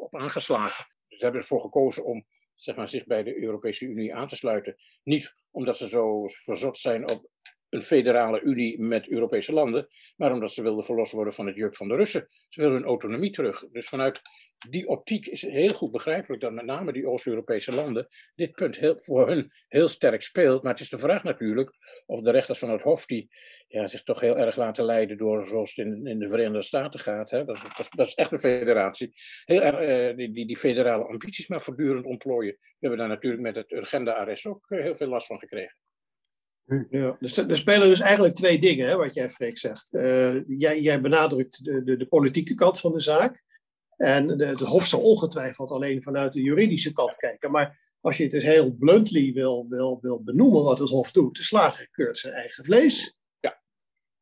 op 0.00 0.16
aangeslagen. 0.16 0.86
Ze 1.08 1.24
hebben 1.24 1.40
ervoor 1.40 1.60
gekozen 1.60 2.04
om 2.04 2.26
zeg 2.54 2.76
maar, 2.76 2.88
zich 2.88 3.06
bij 3.06 3.22
de 3.22 3.42
Europese 3.42 3.86
Unie 3.86 4.14
aan 4.14 4.28
te 4.28 4.36
sluiten. 4.36 4.76
Niet 5.02 5.34
omdat 5.50 5.76
ze 5.76 5.88
zo 5.88 6.26
verzot 6.26 6.78
zijn 6.78 7.10
op 7.10 7.30
een 7.70 7.82
federale 7.82 8.40
unie 8.40 8.80
met 8.80 9.08
Europese 9.08 9.52
landen, 9.52 9.88
maar 10.16 10.32
omdat 10.32 10.52
ze 10.52 10.62
wilden 10.62 10.84
verlost 10.84 11.12
worden 11.12 11.32
van 11.32 11.46
het 11.46 11.56
juk 11.56 11.76
van 11.76 11.88
de 11.88 11.94
Russen. 11.94 12.26
Ze 12.48 12.60
willen 12.60 12.76
hun 12.76 12.84
autonomie 12.84 13.30
terug. 13.30 13.64
Dus 13.70 13.88
vanuit 13.88 14.20
die 14.68 14.88
optiek 14.88 15.26
is 15.26 15.42
het 15.42 15.50
heel 15.50 15.72
goed 15.72 15.90
begrijpelijk 15.90 16.42
dat 16.42 16.52
met 16.52 16.64
name 16.64 16.92
die 16.92 17.08
Oost-Europese 17.08 17.74
landen 17.74 18.08
dit 18.34 18.52
punt 18.52 18.76
heel, 18.76 18.98
voor 18.98 19.28
hun 19.28 19.50
heel 19.68 19.88
sterk 19.88 20.22
speelt. 20.22 20.62
Maar 20.62 20.72
het 20.72 20.80
is 20.80 20.88
de 20.88 20.98
vraag 20.98 21.22
natuurlijk 21.22 21.72
of 22.06 22.20
de 22.20 22.30
rechters 22.30 22.58
van 22.58 22.70
het 22.70 22.82
Hof, 22.82 23.06
die 23.06 23.28
ja, 23.68 23.88
zich 23.88 24.02
toch 24.02 24.20
heel 24.20 24.38
erg 24.38 24.56
laten 24.56 24.84
leiden 24.84 25.18
door 25.18 25.46
zoals 25.46 25.74
het 25.74 25.86
in, 25.86 26.06
in 26.06 26.18
de 26.18 26.28
Verenigde 26.28 26.62
Staten 26.62 27.00
gaat, 27.00 27.30
hè, 27.30 27.44
dat, 27.44 27.60
dat, 27.76 27.88
dat, 27.90 28.06
is 28.06 28.14
echt 28.14 28.32
een 28.32 28.38
federatie, 28.38 29.12
heel 29.44 29.62
erg, 29.62 29.80
eh, 29.80 30.16
die, 30.16 30.30
die, 30.30 30.46
die, 30.46 30.56
federale 30.56 31.04
ambities 31.04 31.48
maar 31.48 31.60
voortdurend 31.60 32.04
ontplooien. 32.04 32.56
We 32.60 32.76
hebben 32.78 32.98
daar 32.98 33.08
natuurlijk 33.08 33.42
met 33.42 33.54
het 33.54 33.72
Urgenda-arrest 33.72 34.46
ook 34.46 34.70
eh, 34.70 34.80
heel 34.82 34.96
veel 34.96 35.08
last 35.08 35.26
van 35.26 35.38
gekregen. 35.38 35.76
Ja, 36.90 37.16
dus 37.18 37.36
er 37.36 37.56
spelen 37.56 37.88
dus 37.88 38.00
eigenlijk 38.00 38.34
twee 38.34 38.58
dingen, 38.58 38.88
hè, 38.88 38.96
wat 38.96 39.14
jij, 39.14 39.30
Freek, 39.30 39.58
zegt. 39.58 39.92
Uh, 39.92 40.48
jij, 40.48 40.80
jij, 40.80 41.00
benadrukt 41.00 41.64
de, 41.64 41.84
de, 41.84 41.96
de, 41.96 42.06
politieke 42.06 42.54
kant 42.54 42.80
van 42.80 42.92
de 42.92 43.00
zaak. 43.00 43.42
En 43.96 44.36
de, 44.36 44.46
het 44.46 44.60
Hof 44.60 44.86
zal 44.86 45.00
ongetwijfeld 45.00 45.70
alleen 45.70 46.02
vanuit 46.02 46.32
de 46.32 46.42
juridische 46.42 46.92
kant 46.92 47.16
kijken. 47.16 47.50
Maar 47.50 47.96
als 48.00 48.16
je 48.16 48.22
het 48.22 48.32
dus 48.32 48.44
heel 48.44 48.72
bluntly 48.72 49.32
wil, 49.32 49.66
wil, 49.68 49.98
wil 50.00 50.22
benoemen 50.22 50.62
wat 50.62 50.78
het 50.78 50.88
Hof 50.88 51.10
doet, 51.10 51.36
de 51.36 51.42
slager 51.42 51.88
keurt 51.90 52.18
zijn 52.18 52.34
eigen 52.34 52.64
vlees. 52.64 53.14
Ja. 53.40 53.62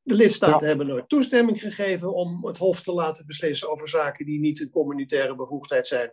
De 0.02 0.14
lidstaten 0.14 0.66
hebben 0.66 0.86
nooit 0.86 1.08
toestemming 1.08 1.60
gegeven 1.60 2.14
om 2.14 2.46
het 2.46 2.58
Hof 2.58 2.82
te 2.82 2.92
laten 2.92 3.26
beslissen 3.26 3.70
over 3.70 3.88
zaken 3.88 4.26
die 4.26 4.40
niet 4.40 4.60
een 4.60 4.70
communitaire 4.70 5.34
bevoegdheid 5.34 5.86
zijn. 5.86 6.12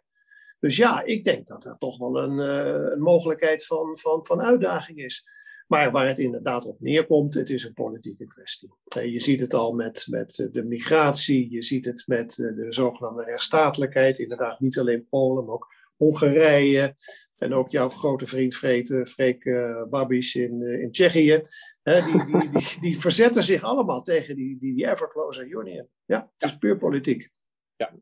Dus 0.60 0.78
ja, 0.78 1.04
ik 1.04 1.24
denk 1.24 1.48
dat 1.48 1.66
er 1.66 1.75
toch 1.78 1.98
wel 1.98 2.18
een, 2.18 2.40
uh, 2.40 2.92
een 2.92 3.02
mogelijkheid 3.02 3.66
van, 3.66 3.98
van, 3.98 4.25
van 4.25 4.42
uitdaging 4.42 4.98
is. 4.98 5.24
Maar 5.67 5.91
waar 5.91 6.08
het 6.08 6.20
inderdaad 6.20 6.65
op 6.65 6.79
neerkomt, 6.79 7.34
het 7.34 7.50
is 7.50 7.63
een 7.63 7.74
politieke 7.74 8.25
kwestie. 8.25 8.70
Je 8.89 9.20
ziet 9.20 9.39
het 9.39 9.53
al 9.53 9.74
met, 9.74 10.05
met 10.10 10.50
de 10.51 10.63
migratie, 10.63 11.51
je 11.51 11.62
ziet 11.62 11.86
het 11.86 12.03
met 12.08 12.36
de 12.36 12.65
zogenaamde 12.70 13.24
rechtsstatelijkheid. 13.24 14.20
Inderdaad, 14.20 14.60
niet 14.60 14.79
alleen 14.79 15.08
Polen, 15.10 15.46
maar 15.46 15.53
ook 15.53 15.74
Hongarije. 15.96 16.96
En 17.38 17.53
ook 17.53 17.70
jouw 17.70 17.89
grote 17.89 18.27
vriend 18.27 18.55
Freek, 18.55 19.08
Freek 19.08 19.46
uh, 19.46 19.84
Babiš 19.89 20.36
in, 20.36 20.62
in 20.62 20.91
Tsjechië. 20.91 21.48
die, 21.84 22.25
die, 22.25 22.50
die, 22.50 22.79
die, 22.79 23.00
verzetten 23.00 23.43
zich 23.43 23.63
allemaal 23.63 24.01
tegen 24.01 24.36
die, 24.36 24.58
die, 24.58 24.75
die 24.75 24.88
ever 24.88 25.08
closer 25.08 25.46
union. 25.46 25.89
Ja, 26.05 26.32
het 26.38 26.50
is 26.51 26.58
puur 26.58 26.77
politiek. 26.77 27.29
Ja. 27.75 27.93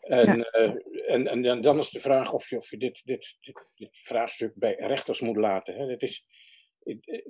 En, 0.00 0.42
en, 1.06 1.44
en, 1.44 1.60
dan 1.60 1.78
is 1.78 1.90
de 1.90 2.00
vraag 2.00 2.32
of 2.32 2.48
je, 2.48 2.56
of 2.56 2.70
je 2.70 2.76
dit, 2.76 3.02
dit, 3.04 3.36
dit, 3.40 3.72
dit 3.76 3.98
vraagstuk 4.02 4.52
bij 4.54 4.74
rechters 4.78 5.20
moet 5.20 5.36
laten. 5.36 5.74
Hè. 5.74 5.86
Het 5.86 6.02
is, 6.02 6.24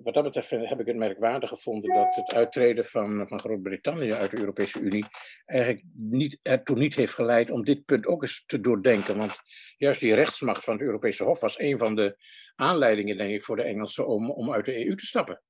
wat 0.02 0.14
dat 0.14 0.22
betreft 0.22 0.50
heb 0.50 0.80
ik 0.80 0.86
het 0.86 0.96
merkwaardig 0.96 1.48
gevonden 1.48 1.94
dat 1.94 2.14
het 2.14 2.34
uittreden 2.34 2.84
van, 2.84 3.28
van 3.28 3.40
Groot-Brittannië 3.40 4.12
uit 4.12 4.30
de 4.30 4.38
Europese 4.38 4.80
Unie 4.80 5.06
eigenlijk 5.44 5.84
niet, 5.94 6.38
ertoe 6.42 6.78
niet 6.78 6.94
heeft 6.94 7.14
geleid 7.14 7.50
om 7.50 7.64
dit 7.64 7.84
punt 7.84 8.06
ook 8.06 8.22
eens 8.22 8.44
te 8.46 8.60
doordenken. 8.60 9.16
Want 9.16 9.40
juist 9.76 10.00
die 10.00 10.14
rechtsmacht 10.14 10.64
van 10.64 10.74
het 10.74 10.82
Europese 10.82 11.24
Hof 11.24 11.40
was 11.40 11.58
een 11.58 11.78
van 11.78 11.94
de 11.94 12.16
aanleidingen, 12.54 13.16
denk 13.16 13.30
ik, 13.30 13.42
voor 13.42 13.56
de 13.56 13.62
Engelsen 13.62 14.06
om, 14.06 14.30
om 14.30 14.52
uit 14.52 14.64
de 14.64 14.86
EU 14.86 14.94
te 14.94 15.06
stappen. 15.06 15.42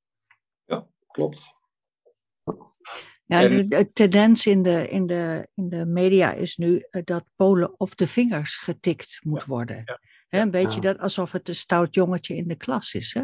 Ja, 0.64 0.86
klopt. 1.06 1.56
Ja, 3.24 3.48
de, 3.48 3.90
tendens 3.92 4.46
in 4.46 4.62
de, 4.62 4.88
in, 4.88 5.06
de, 5.06 5.48
in 5.54 5.68
de 5.68 5.86
media 5.86 6.32
is 6.32 6.56
nu 6.56 6.78
eh, 6.90 7.02
dat 7.04 7.24
Polen 7.36 7.80
op 7.80 7.96
de 7.96 8.06
vingers 8.06 8.56
getikt 8.56 9.20
moet 9.22 9.44
worden. 9.44 9.98
een 10.28 10.50
beetje 10.50 10.80
dat 10.80 10.98
alsof 10.98 11.32
het 11.32 11.48
een 11.48 11.54
stout 11.54 11.94
jongetje 11.94 12.36
in 12.36 12.48
de 12.48 12.56
klas 12.56 12.94
is. 12.94 13.14
Hè? 13.14 13.22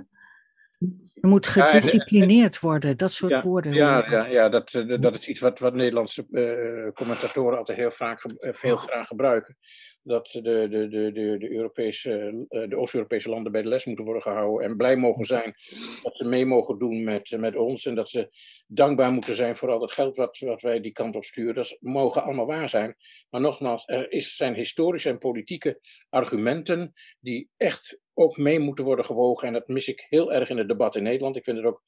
Er 1.25 1.29
moet 1.29 1.47
gedisciplineerd 1.47 2.61
worden, 2.61 2.97
dat 2.97 3.13
soort 3.13 3.43
woorden. 3.43 3.73
Ja, 3.73 4.05
ja, 4.11 4.27
ja 4.27 4.49
dat, 4.49 4.75
eh, 4.75 5.01
dat 5.01 5.19
is 5.19 5.29
iets 5.29 5.41
wat, 5.41 5.59
wat 5.59 5.75
Nederlandse 5.75 6.27
uh, 6.31 6.93
commentatoren 6.93 7.59
altijd 7.59 7.79
heel 7.79 7.91
vaak 7.91 8.25
uh, 8.25 8.53
veel 8.53 8.77
graag 8.77 9.07
gebruiken. 9.07 9.57
Dat 10.03 10.29
de, 10.33 10.41
de, 10.43 10.69
de, 10.69 11.13
de, 11.13 11.37
de, 11.39 11.51
Europese, 11.51 12.45
de 12.49 12.77
Oost-Europese 12.77 13.29
landen 13.29 13.53
bij 13.53 13.63
de 13.63 13.69
les 13.69 13.85
moeten 13.85 14.05
worden 14.05 14.23
gehouden 14.23 14.69
en 14.69 14.77
blij 14.77 14.97
mogen 14.97 15.25
zijn 15.25 15.55
dat 16.03 16.17
ze 16.17 16.29
mee 16.29 16.47
mogen 16.47 16.79
doen 16.79 17.05
met, 17.05 17.37
met 17.39 17.57
ons 17.57 17.87
en 17.87 17.95
dat 17.95 18.09
ze 18.09 18.29
dankbaar 18.67 19.13
moeten 19.13 19.35
zijn 19.35 19.57
voor 19.57 19.71
al 19.71 19.81
het 19.81 19.93
geld 19.93 20.17
wat, 20.17 20.39
wat 20.39 20.63
wij 20.63 20.81
die 20.81 20.93
kant 20.93 21.17
op 21.17 21.25
sturen. 21.25 21.55
Dat 21.55 21.77
mogen 21.81 22.23
allemaal 22.23 22.47
waar 22.47 22.69
zijn. 22.69 22.97
Maar 23.31 23.41
nogmaals, 23.41 23.89
er 23.89 24.13
is, 24.13 24.37
zijn 24.37 24.55
historische 24.55 25.09
en 25.09 25.19
politieke 25.19 25.81
argumenten 26.09 26.93
die 27.21 27.49
echt 27.57 27.99
ook 28.15 28.37
mee 28.37 28.59
moeten 28.59 28.85
worden 28.85 29.05
gewogen. 29.05 29.47
En 29.49 29.53
dat 29.53 29.69
mis 29.69 29.89
ik 29.89 30.07
heel 30.09 30.33
erg 30.33 30.49
in 30.49 30.59
het 30.59 30.69
debat 30.69 30.97
in 30.97 31.03
Nederland. 31.03 31.37
Ik 31.37 31.45
vind 31.45 31.57
het 31.57 31.67
ook 31.67 31.83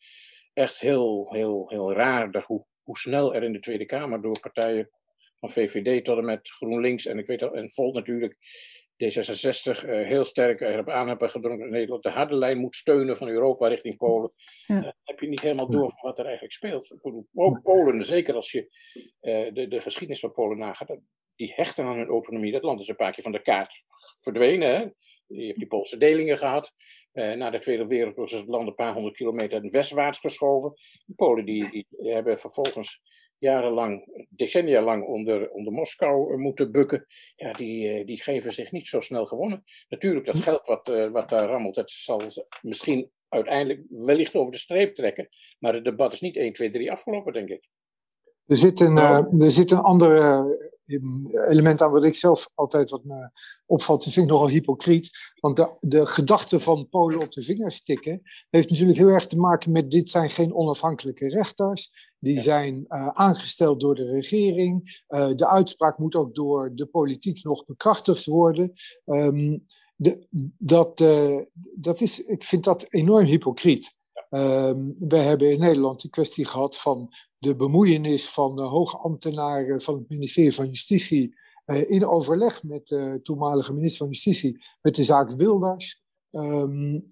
echt 0.53 0.81
heel, 0.81 1.33
heel, 1.33 1.69
heel 1.69 1.93
raar 1.93 2.31
dat 2.31 2.45
hoe, 2.45 2.67
hoe 2.83 2.99
snel 2.99 3.35
er 3.35 3.43
in 3.43 3.53
de 3.53 3.61
Tweede 3.61 3.87
Kamer 3.87 4.23
door 4.23 4.41
partijen 4.41 4.91
van 5.39 5.51
VVD 5.51 6.05
tot 6.05 6.19
en 6.19 6.25
met 6.25 6.49
GroenLinks 6.49 7.07
en 7.07 7.19
ik 7.19 7.27
weet 7.27 7.43
al, 7.43 7.55
en 7.55 7.73
Volt 7.73 7.95
natuurlijk 7.95 8.37
D66 9.05 9.85
uh, 9.85 10.07
heel 10.07 10.25
sterk 10.25 10.61
erop 10.61 10.89
aan 10.89 11.09
hebben 11.09 11.31
gedrongen 11.31 11.59
dat 11.59 11.71
Nederland 11.71 12.03
de 12.03 12.11
harde 12.11 12.35
lijn 12.35 12.59
moet 12.59 12.75
steunen 12.75 13.17
van 13.17 13.29
Europa 13.29 13.69
richting 13.69 13.97
Polen. 13.97 14.33
Ja. 14.67 14.77
Uh, 14.77 14.91
heb 15.03 15.21
je 15.21 15.29
niet 15.29 15.41
helemaal 15.41 15.71
door 15.71 15.99
wat 16.01 16.19
er 16.19 16.25
eigenlijk 16.25 16.55
speelt. 16.55 16.97
Ook 17.35 17.63
Polen, 17.63 18.05
zeker 18.05 18.35
als 18.35 18.51
je 18.51 18.61
uh, 19.21 19.53
de, 19.53 19.69
de 19.69 19.81
geschiedenis 19.81 20.21
van 20.21 20.33
Polen 20.33 20.59
nagaat, 20.59 20.99
die 21.35 21.53
hechten 21.55 21.85
aan 21.85 21.97
hun 21.97 22.09
autonomie. 22.09 22.53
Dat 22.53 22.63
land 22.63 22.81
is 22.81 22.89
een 22.89 22.97
paar 22.97 23.13
keer 23.13 23.23
van 23.23 23.33
de 23.33 23.43
kaart 23.43 23.83
verdwenen. 24.23 24.77
Hè? 24.77 24.87
Je 25.27 25.47
hebt 25.47 25.59
die 25.59 25.67
Poolse 25.67 25.97
delingen 25.97 26.37
gehad. 26.37 26.73
Uh, 27.13 27.33
na 27.33 27.51
de 27.51 27.59
Tweede 27.59 27.87
Wereldoorlog 27.87 28.33
is 28.33 28.39
het 28.39 28.49
land 28.49 28.69
een 28.69 28.75
paar 28.75 28.93
honderd 28.93 29.17
kilometer 29.17 29.71
westwaarts 29.71 30.19
geschoven. 30.19 30.73
De 31.07 31.15
Polen 31.15 31.45
die, 31.45 31.71
die 31.71 31.87
hebben 32.13 32.39
vervolgens 32.39 33.03
jarenlang, 33.39 34.27
decennia 34.29 34.83
lang 34.83 35.07
onder, 35.07 35.51
onder 35.51 35.73
Moskou 35.73 36.33
eh, 36.33 36.39
moeten 36.39 36.73
bukken. 36.73 37.07
Ja, 37.37 37.53
die, 37.53 37.89
eh, 37.89 38.07
die 38.07 38.23
geven 38.23 38.53
zich 38.53 38.73
niet 38.73 38.87
zo 38.87 39.01
snel 39.01 39.27
gewonnen. 39.27 39.65
Natuurlijk, 39.89 40.27
dat 40.27 40.37
geld 40.37 40.67
wat, 40.67 41.11
wat 41.13 41.29
daar 41.29 41.49
rammelt, 41.49 41.75
dat 41.75 41.91
zal 41.91 42.21
misschien 42.63 43.11
uiteindelijk 43.29 43.81
wellicht 43.89 44.37
over 44.37 44.53
de 44.53 44.59
streep 44.59 44.95
trekken. 44.95 45.29
Maar 45.59 45.75
het 45.75 45.85
debat 45.85 46.13
is 46.13 46.21
niet 46.21 46.37
1, 46.37 46.53
2, 46.53 46.71
3 46.71 46.93
afgelopen, 46.93 47.33
denk 47.33 47.49
ik. 47.49 47.69
Er 48.47 48.57
zit 48.57 48.81
een, 48.81 48.97
uh, 48.97 49.43
er 49.43 49.51
zit 49.51 49.71
een 49.71 49.79
andere 49.79 50.66
element 51.47 51.83
aan 51.83 51.93
wat 51.93 52.05
ik 52.05 52.15
zelf 52.15 52.51
altijd 52.55 52.91
wat 52.91 53.05
me 53.05 53.31
opvalt. 53.67 54.05
Dat 54.05 54.13
vind 54.13 54.27
ik 54.27 54.33
nogal 54.33 54.49
hypocriet. 54.49 55.11
Want 55.41 55.57
de, 55.57 55.77
de 55.81 56.07
gedachte 56.07 56.61
van 56.61 56.89
Polen 56.89 57.21
op 57.21 57.33
de 57.33 57.43
vingers 57.43 57.83
tikken 57.83 58.23
heeft 58.51 58.71
natuurlijk 58.71 58.99
heel 58.99 59.09
erg 59.09 59.27
te 59.27 59.37
maken 59.39 59.73
met 59.73 59.91
dit 59.91 60.09
zijn 60.11 60.31
geen 60.31 60.55
onafhankelijke 60.55 61.29
rechters. 61.29 61.91
Die 62.19 62.41
zijn 62.41 62.85
uh, 62.89 63.09
aangesteld 63.09 63.81
door 63.81 63.95
de 63.95 64.11
regering. 64.11 65.03
Uh, 65.09 65.35
de 65.35 65.49
uitspraak 65.49 65.99
moet 65.99 66.15
ook 66.15 66.35
door 66.35 66.75
de 66.75 66.87
politiek 66.87 67.45
nog 67.45 67.65
bekrachtigd 67.65 68.25
worden. 68.25 68.73
Um, 69.05 69.67
de, 69.97 70.27
dat, 70.59 71.01
uh, 71.01 71.41
dat 71.79 72.01
is, 72.01 72.25
ik 72.25 72.45
vind 72.45 72.65
dat 72.65 72.87
enorm 72.89 73.25
hypocriet. 73.25 73.95
Um, 74.31 74.97
we 74.99 75.17
hebben 75.17 75.51
in 75.51 75.61
Nederland 75.61 76.03
de 76.03 76.09
kwestie 76.09 76.45
gehad 76.45 76.77
van 76.77 77.13
de 77.47 77.57
bemoeienis 77.57 78.29
van 78.29 78.61
uh, 78.61 78.69
hoge 78.69 78.97
ambtenaren 78.97 79.81
van 79.81 79.95
het 79.95 80.09
ministerie 80.09 80.55
van 80.55 80.67
Justitie 80.67 81.35
uh, 81.67 81.91
in 81.91 82.07
overleg 82.07 82.63
met 82.63 82.87
de 82.87 83.21
toenmalige 83.23 83.73
minister 83.73 83.99
van 83.99 84.09
Justitie 84.09 84.65
met 84.83 84.95
de 84.95 85.05
zaak 85.05 85.31
Wilders. 85.31 86.05
Um, 86.31 87.11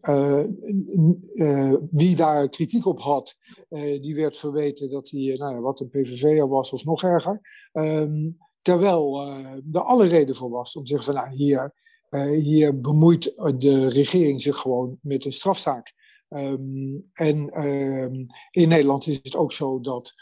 wie 1.91 2.17
daar 2.17 2.49
kritiek 2.49 2.87
op 2.87 3.01
had, 3.01 3.37
die 4.01 4.15
werd 4.15 4.37
verweten 4.37 4.91
dat 4.91 5.11
hij 5.11 5.37
nou 5.39 5.55
ja, 5.55 5.61
wat 5.61 5.81
een 5.81 5.89
PVV'er 5.89 6.49
was 6.49 6.73
of 6.73 6.85
nog 6.85 7.03
erger. 7.03 7.41
Um, 7.73 8.37
terwijl 8.63 9.23
er 9.73 9.81
alle 9.81 10.07
reden 10.07 10.35
voor 10.35 10.51
was 10.51 10.77
om 10.77 10.85
te 10.85 10.91
zeggen 10.91 11.15
van 11.15 11.23
nou 11.23 11.37
hier, 11.37 11.75
hier 12.41 12.81
bemoeit 12.81 13.35
de 13.59 13.89
regering 13.89 14.41
zich 14.41 14.57
gewoon 14.57 14.99
met 15.03 15.25
een 15.25 15.33
strafzaak. 15.33 15.93
Um, 16.29 17.11
en 17.13 17.53
in 18.51 18.69
Nederland 18.69 19.07
is 19.07 19.21
het 19.23 19.37
ook 19.37 19.53
zo 19.53 19.81
dat 19.81 20.13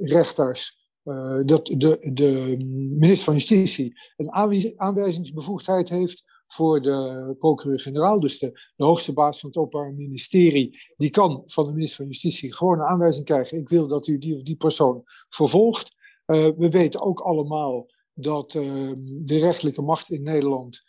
rechters, 0.00 0.78
uh, 1.04 1.38
dat 1.44 1.66
de, 1.66 2.10
de 2.12 2.56
minister 2.98 3.24
van 3.24 3.34
Justitie 3.34 4.00
een 4.16 4.32
aanwijzingsbevoegdheid 4.76 5.88
heeft 5.88 6.24
voor 6.46 6.82
de 6.82 7.34
procureur-generaal, 7.38 8.20
dus 8.20 8.38
de, 8.38 8.52
hoogste 8.76 9.12
baas 9.12 9.40
van 9.40 9.48
het 9.48 9.58
Openbaar 9.58 9.92
Ministerie, 9.94 10.78
die 10.96 11.10
kan 11.10 11.42
van 11.46 11.64
de 11.64 11.72
minister 11.72 11.96
van 11.96 12.06
Justitie 12.06 12.54
gewoon 12.54 12.78
een 12.78 12.86
aanwijzing 12.86 13.24
krijgen: 13.24 13.58
ik 13.58 13.68
wil 13.68 13.88
dat 13.88 14.06
u 14.06 14.18
die 14.18 14.34
of 14.34 14.42
die 14.42 14.56
persoon 14.56 15.02
vervolgt. 15.28 15.96
Uh, 16.26 16.48
we 16.56 16.68
weten 16.68 17.00
ook 17.00 17.20
allemaal 17.20 17.86
dat 18.14 18.50
de 18.50 19.38
rechterlijke 19.38 19.82
macht 19.82 20.10
in 20.10 20.22
Nederland 20.22 20.82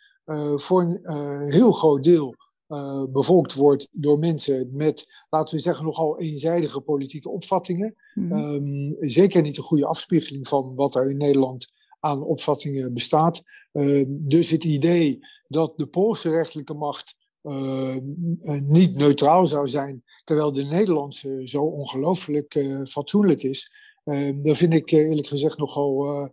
voor 0.54 1.00
een 1.02 1.50
heel 1.50 1.72
groot 1.72 2.04
deel 2.04 2.34
uh, 2.70 3.04
bevolkt 3.08 3.54
wordt 3.54 3.88
door 3.90 4.18
mensen 4.18 4.70
met, 4.72 5.24
laten 5.30 5.54
we 5.54 5.60
zeggen, 5.60 5.84
nogal 5.84 6.20
eenzijdige 6.20 6.80
politieke 6.80 7.28
opvattingen. 7.28 7.94
Mm. 8.14 8.32
Um, 8.32 8.96
zeker 9.00 9.42
niet 9.42 9.56
een 9.56 9.62
goede 9.62 9.86
afspiegeling 9.86 10.48
van 10.48 10.74
wat 10.74 10.94
er 10.94 11.10
in 11.10 11.16
Nederland 11.16 11.72
aan 12.00 12.22
opvattingen 12.22 12.94
bestaat. 12.94 13.42
Uh, 13.72 14.04
dus 14.08 14.50
het 14.50 14.64
idee 14.64 15.18
dat 15.48 15.72
de 15.76 15.86
Poolse 15.86 16.30
rechterlijke 16.30 16.74
macht 16.74 17.14
uh, 17.42 17.96
niet 18.66 18.96
neutraal 18.96 19.46
zou 19.46 19.68
zijn, 19.68 20.02
terwijl 20.24 20.52
de 20.52 20.64
Nederlandse 20.64 21.40
zo 21.44 21.62
ongelooflijk 21.62 22.66
fatsoenlijk 22.84 23.42
is, 23.42 23.72
daar 24.42 24.56
vind 24.56 24.72
ik 24.72 24.90
eerlijk 24.90 25.26
gezegd 25.26 25.58
nogal 25.58 26.04
eh, 26.04 26.28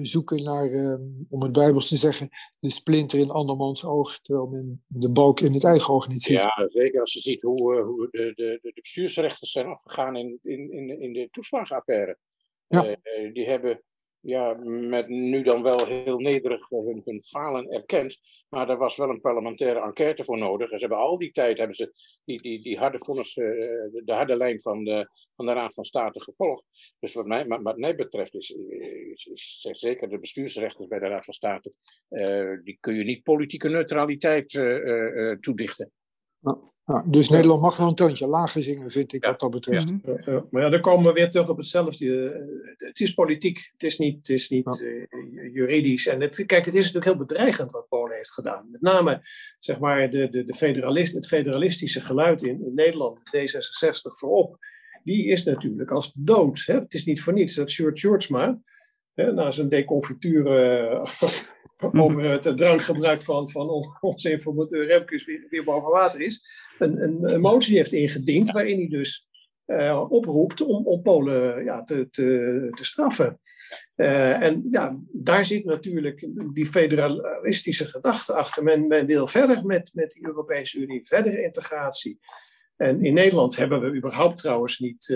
zoeken 0.00 0.42
naar, 0.42 0.70
ehm, 0.72 1.02
om 1.28 1.42
het 1.42 1.52
Bijbels 1.52 1.88
te 1.88 1.96
zeggen, 1.96 2.28
de 2.60 2.70
splinter 2.70 3.18
in 3.18 3.30
andermans 3.30 3.84
oog, 3.84 4.20
terwijl 4.20 4.46
men 4.46 4.84
de 4.86 5.10
balk 5.10 5.40
in 5.40 5.54
het 5.54 5.64
eigen 5.64 5.94
oog 5.94 6.08
niet 6.08 6.22
ziet. 6.22 6.42
Ja, 6.42 6.68
zeker 6.68 7.00
als 7.00 7.12
je 7.12 7.20
ziet 7.20 7.42
hoe, 7.42 7.76
eh, 7.76 7.84
hoe 7.84 8.08
de, 8.10 8.32
de, 8.34 8.58
de 8.62 8.72
bestuursrechters 8.74 9.52
zijn 9.52 9.66
afgegaan 9.66 10.16
in, 10.16 10.38
in, 10.42 10.72
in, 10.72 11.00
in 11.00 11.12
de 11.12 11.28
toeslagenaffaire. 11.30 12.18
Ja. 12.66 12.86
Uh, 12.86 13.32
die 13.32 13.48
hebben 13.48 13.82
ja, 14.20 14.54
met 14.64 15.08
nu 15.08 15.42
dan 15.42 15.62
wel 15.62 15.86
heel 15.86 16.18
nederig 16.18 16.68
hun, 16.68 17.02
hun 17.04 17.22
falen 17.22 17.70
erkend. 17.70 18.18
Maar 18.48 18.68
er 18.68 18.76
was 18.76 18.96
wel 18.96 19.08
een 19.08 19.20
parlementaire 19.20 19.80
enquête 19.80 20.24
voor 20.24 20.38
nodig. 20.38 20.70
En 20.70 20.78
ze 20.78 20.86
hebben 20.86 21.04
al 21.04 21.16
die 21.16 21.30
tijd 21.30 21.58
hebben 21.58 21.76
ze 21.76 21.92
die, 22.24 22.42
die, 22.42 22.62
die 22.62 22.78
harde 22.78 22.98
vonnis, 22.98 23.36
uh, 23.36 23.46
de 24.04 24.12
harde 24.12 24.36
lijn 24.36 24.60
van 24.60 24.84
de, 24.84 25.08
van 25.36 25.46
de 25.46 25.52
Raad 25.52 25.74
van 25.74 25.84
State 25.84 26.20
gevolgd. 26.20 26.64
Dus 26.98 27.14
wat 27.14 27.26
mij, 27.26 27.46
wat 27.46 27.76
mij 27.76 27.94
betreft 27.94 28.34
is, 28.34 28.50
is, 28.50 29.26
is, 29.32 29.80
zeker 29.80 30.08
de 30.08 30.18
bestuursrechters 30.18 30.88
bij 30.88 30.98
de 30.98 31.08
Raad 31.08 31.24
van 31.24 31.34
State, 31.34 31.72
die 32.64 32.78
kun 32.80 32.94
je 32.94 33.04
niet 33.04 33.22
politieke 33.22 33.68
neutraliteit 33.68 34.48
toedichten. 35.40 35.92
Ja, 36.84 37.04
dus 37.06 37.28
Nederland 37.28 37.60
mag 37.60 37.76
wel 37.76 37.88
een 37.88 37.94
toontje 37.94 38.26
lager 38.26 38.62
zingen, 38.62 38.90
vind 38.90 39.12
ik, 39.12 39.24
wat 39.24 39.40
dat 39.40 39.50
betreft. 39.50 39.92
Ja. 40.24 40.44
maar 40.50 40.62
ja, 40.62 40.68
dan 40.68 40.80
komen 40.80 41.06
we 41.06 41.12
weer 41.12 41.30
terug 41.30 41.48
op 41.48 41.56
hetzelfde. 41.56 42.30
Eh, 42.30 42.86
het 42.86 43.00
is 43.00 43.14
politiek, 43.14 43.70
het 43.72 43.82
is 43.82 43.98
niet, 43.98 44.16
het 44.16 44.28
is 44.28 44.48
niet 44.48 44.80
uh, 44.80 45.54
juridisch. 45.54 46.06
En 46.06 46.20
het, 46.20 46.46
kijk, 46.46 46.64
het 46.64 46.74
is 46.74 46.84
natuurlijk 46.84 47.04
heel 47.04 47.26
bedreigend 47.26 47.72
wat 47.72 47.88
Polen 47.88 48.16
heeft 48.16 48.32
gedaan. 48.32 48.68
Met 48.70 48.80
name 48.80 49.22
zeg 49.58 49.78
maar, 49.78 50.10
de, 50.10 50.28
de, 50.30 50.44
de 50.44 50.54
federalist, 50.54 51.14
het 51.14 51.26
federalistische 51.26 52.00
geluid 52.00 52.42
in, 52.42 52.64
in 52.64 52.74
Nederland, 52.74 53.18
D66 53.18 54.00
voorop, 54.02 54.56
die 55.04 55.26
is 55.26 55.44
natuurlijk 55.44 55.90
als 55.90 56.12
dood. 56.14 56.62
Hè? 56.66 56.74
Het 56.74 56.94
is 56.94 57.04
niet 57.04 57.22
voor 57.22 57.32
niets 57.32 57.54
dat 57.54 57.70
Sjoerd 57.70 57.98
Sjoerdsma, 57.98 58.60
na 59.14 59.50
zijn 59.50 59.68
deconfituur 59.68 60.44
over 61.80 62.30
het 62.30 62.56
drankgebruik 62.56 63.22
van, 63.22 63.50
van 63.50 63.68
onze 64.00 64.30
informateur 64.30 64.86
Remkes 64.86 65.24
weer, 65.24 65.46
weer 65.50 65.64
boven 65.64 65.90
water 65.90 66.20
is, 66.20 66.42
een, 66.78 67.02
een, 67.02 67.32
een, 67.32 67.40
motie 67.40 67.76
heeft 67.76 67.92
ingediend 67.92 68.50
waarin 68.50 68.78
hij 68.78 68.88
dus 68.88 69.28
oproept 70.08 70.60
om, 70.60 70.86
om 70.86 71.02
Polen 71.02 71.64
ja, 71.64 71.84
te, 71.84 72.08
te, 72.10 72.68
te 72.70 72.84
straffen. 72.84 73.40
en 73.94 74.68
ja, 74.70 74.98
daar 75.12 75.44
zit 75.44 75.64
natuurlijk 75.64 76.28
die 76.54 76.66
federalistische 76.66 77.86
gedachte 77.86 78.32
achter. 78.32 78.62
Men, 78.62 78.86
men 78.86 79.06
wil 79.06 79.26
verder 79.26 79.64
met, 79.64 79.90
met 79.94 80.10
de 80.10 80.26
Europese 80.26 80.78
Unie, 80.78 81.06
verdere 81.06 81.42
integratie. 81.42 82.18
En 82.76 83.04
in 83.04 83.14
Nederland 83.14 83.56
hebben 83.56 83.80
we 83.80 83.96
überhaupt 83.96 84.36
trouwens 84.36 84.78
niet 84.78 85.06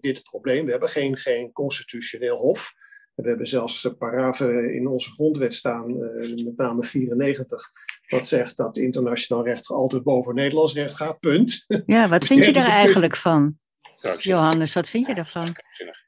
dit 0.00 0.22
probleem. 0.22 0.64
We 0.64 0.70
hebben 0.70 0.88
geen, 0.88 1.16
geen 1.16 1.52
constitutioneel 1.52 2.36
hof. 2.36 2.72
We 3.16 3.28
hebben 3.28 3.46
zelfs 3.46 3.88
paragrafen 3.98 4.74
in 4.74 4.86
onze 4.86 5.10
grondwet 5.10 5.54
staan, 5.54 5.96
met 6.44 6.56
name 6.56 6.82
94, 6.82 7.70
wat 8.08 8.28
zegt 8.28 8.56
dat 8.56 8.76
internationaal 8.76 9.44
recht 9.44 9.68
altijd 9.68 10.02
boven 10.02 10.34
Nederlands 10.34 10.74
recht 10.74 10.94
gaat, 10.94 11.20
punt. 11.20 11.64
Ja, 11.86 12.08
wat 12.08 12.26
vind 12.26 12.44
je 12.44 12.52
daar 12.52 12.68
eigenlijk 12.68 13.16
van? 13.16 13.58
Johannes, 14.18 14.74
wat 14.74 14.88
vind 14.88 15.06
je 15.06 15.14
daarvan? 15.14 15.56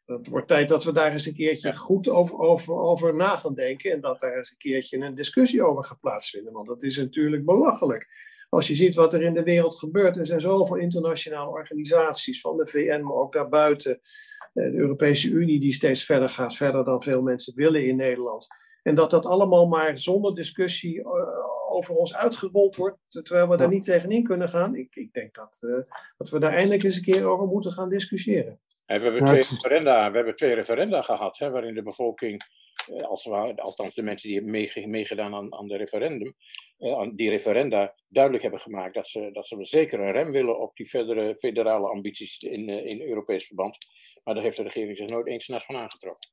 Het 0.07 0.29
wordt 0.29 0.49
tijd 0.49 0.69
dat 0.69 0.85
we 0.85 0.93
daar 0.93 1.13
eens 1.13 1.27
een 1.27 1.35
keertje 1.35 1.77
goed 1.77 2.09
over, 2.09 2.39
over, 2.39 2.75
over 2.75 3.15
na 3.15 3.37
gaan 3.37 3.55
denken 3.55 3.93
en 3.93 4.01
dat 4.01 4.21
daar 4.21 4.37
eens 4.37 4.51
een 4.51 4.57
keertje 4.57 4.99
een 4.99 5.15
discussie 5.15 5.63
over 5.63 5.85
gaat 5.85 6.01
plaatsvinden, 6.01 6.53
want 6.53 6.67
dat 6.67 6.83
is 6.83 6.97
natuurlijk 6.97 7.45
belachelijk. 7.45 8.07
Als 8.49 8.67
je 8.69 8.77
ziet 8.77 8.95
wat 8.95 9.15
er 9.15 9.23
in 9.23 9.35
de 9.35 9.43
wereld 9.43 9.79
gebeurt, 9.79 10.17
er 10.17 10.27
zijn 10.27 10.41
zoveel 10.41 10.77
internationale 10.77 11.51
organisaties, 11.51 12.41
van 12.41 12.57
de 12.57 12.67
VN, 12.67 13.01
maar 13.01 13.17
ook 13.17 13.33
daarbuiten, 13.33 13.93
eh, 13.93 14.01
de 14.53 14.75
Europese 14.75 15.31
Unie 15.31 15.61
die 15.61 15.73
steeds 15.73 16.05
verder 16.05 16.31
gaat, 16.31 16.57
verder 16.57 16.85
dan 16.85 17.03
veel 17.03 17.23
mensen 17.23 17.55
willen 17.55 17.87
in 17.87 17.97
Nederland. 17.97 18.47
En 18.83 18.95
dat 18.95 19.11
dat 19.11 19.27
allemaal 19.27 19.67
maar 19.67 19.99
zonder 19.99 20.35
discussie 20.35 21.03
eh, 21.03 21.11
over 21.71 21.95
ons 21.95 22.15
uitgerold 22.15 22.77
wordt, 22.77 22.99
terwijl 23.09 23.49
we 23.49 23.57
daar 23.57 23.69
niet 23.69 23.85
tegenin 23.85 24.25
kunnen 24.25 24.49
gaan. 24.49 24.75
Ik, 24.75 24.97
ik 24.97 25.13
denk 25.13 25.35
dat, 25.35 25.59
uh, 25.65 25.79
dat 26.17 26.31
we 26.31 26.39
daar 26.39 26.53
eindelijk 26.53 26.83
eens 26.83 26.97
een 26.97 27.03
keer 27.03 27.29
over 27.29 27.47
moeten 27.47 27.73
gaan 27.73 27.89
discussiëren. 27.89 28.61
we, 28.87 28.93
hebben 28.93 29.25
twee 29.25 29.43
referenda, 29.51 30.11
we 30.11 30.17
hebben 30.17 30.37
twee 30.37 30.55
referenda 30.55 31.03
gehad, 31.03 31.39
hè, 31.39 31.51
waarin 31.51 31.75
de 31.75 31.83
bevolking, 31.83 32.43
als 33.03 33.25
we, 33.25 33.55
althans 33.57 33.95
de 33.95 34.03
mensen 34.03 34.29
die 34.29 34.39
hebben 34.39 34.91
meegedaan 34.91 35.35
aan, 35.35 35.55
aan 35.55 35.67
de 35.67 35.77
referendum, 35.77 36.35
aan 36.79 37.17
die 37.17 37.31
referenda 37.31 37.95
duidelijk 38.09 38.43
hebben 38.43 38.61
gemaakt 38.61 38.95
dat 38.95 39.09
ze, 39.09 39.31
dat 39.33 39.47
ze 39.47 39.57
zeker 39.61 40.01
een 40.01 40.13
rem 40.13 40.33
willen 40.33 40.61
op 40.61 40.77
die 40.77 40.89
verdere 40.89 41.37
federale 41.37 41.89
ambities 41.89 42.39
in, 42.39 42.69
in 42.69 43.01
Europees 43.03 43.47
verband. 43.47 43.77
Maar 44.25 44.35
daar 44.35 44.43
heeft 44.43 44.57
de 44.57 44.63
regering 44.63 44.97
zich 44.97 45.09
nooit 45.09 45.27
eens 45.27 45.47
naast 45.47 45.67
van 45.67 45.77
aangetrokken. 45.77 46.31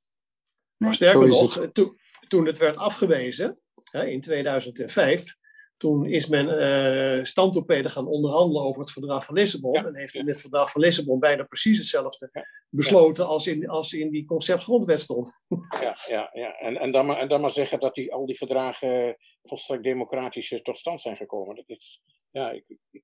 Maar 0.77 0.93
sterker 0.93 1.27
nog, 1.27 1.69
toen, 1.71 1.99
toen 2.27 2.45
het 2.45 2.57
werd 2.57 2.77
afgewezen, 2.77 3.59
hè, 3.91 4.05
in 4.05 4.21
2005, 4.21 5.35
toen 5.77 6.05
is 6.05 6.27
men 6.27 6.47
uh, 6.47 7.23
standtorpeden 7.23 7.91
gaan 7.91 8.07
onderhandelen 8.07 8.63
over 8.63 8.81
het 8.81 8.91
verdrag 8.91 9.25
van 9.25 9.35
Lissabon. 9.35 9.73
Ja, 9.73 9.85
en 9.85 9.97
heeft 9.97 10.15
in 10.15 10.27
het 10.27 10.41
verdrag 10.41 10.71
van 10.71 10.81
Lissabon 10.81 11.19
bijna 11.19 11.43
precies 11.43 11.77
hetzelfde 11.77 12.29
ja, 12.31 12.45
besloten 12.69 13.27
als, 13.27 13.47
in, 13.47 13.69
als 13.69 13.93
in 13.93 14.09
die 14.09 14.25
conceptgrondwet 14.25 14.99
stond. 14.99 15.33
Ja, 15.81 15.97
ja, 16.07 16.29
ja. 16.33 16.57
En, 16.57 16.77
en, 16.77 16.91
dan 16.91 17.05
maar, 17.05 17.17
en 17.17 17.27
dan 17.27 17.41
maar 17.41 17.49
zeggen 17.49 17.79
dat 17.79 17.95
die, 17.95 18.13
al 18.13 18.25
die 18.25 18.37
verdragen 18.37 19.17
volstrekt 19.43 19.83
democratisch 19.83 20.59
tot 20.63 20.77
stand 20.77 21.01
zijn 21.01 21.15
gekomen. 21.15 21.55
Dat 21.55 21.69
is, 21.69 22.01
ja, 22.31 22.51
ik, 22.51 22.63
ik, 22.67 22.79
ik, 22.91 23.03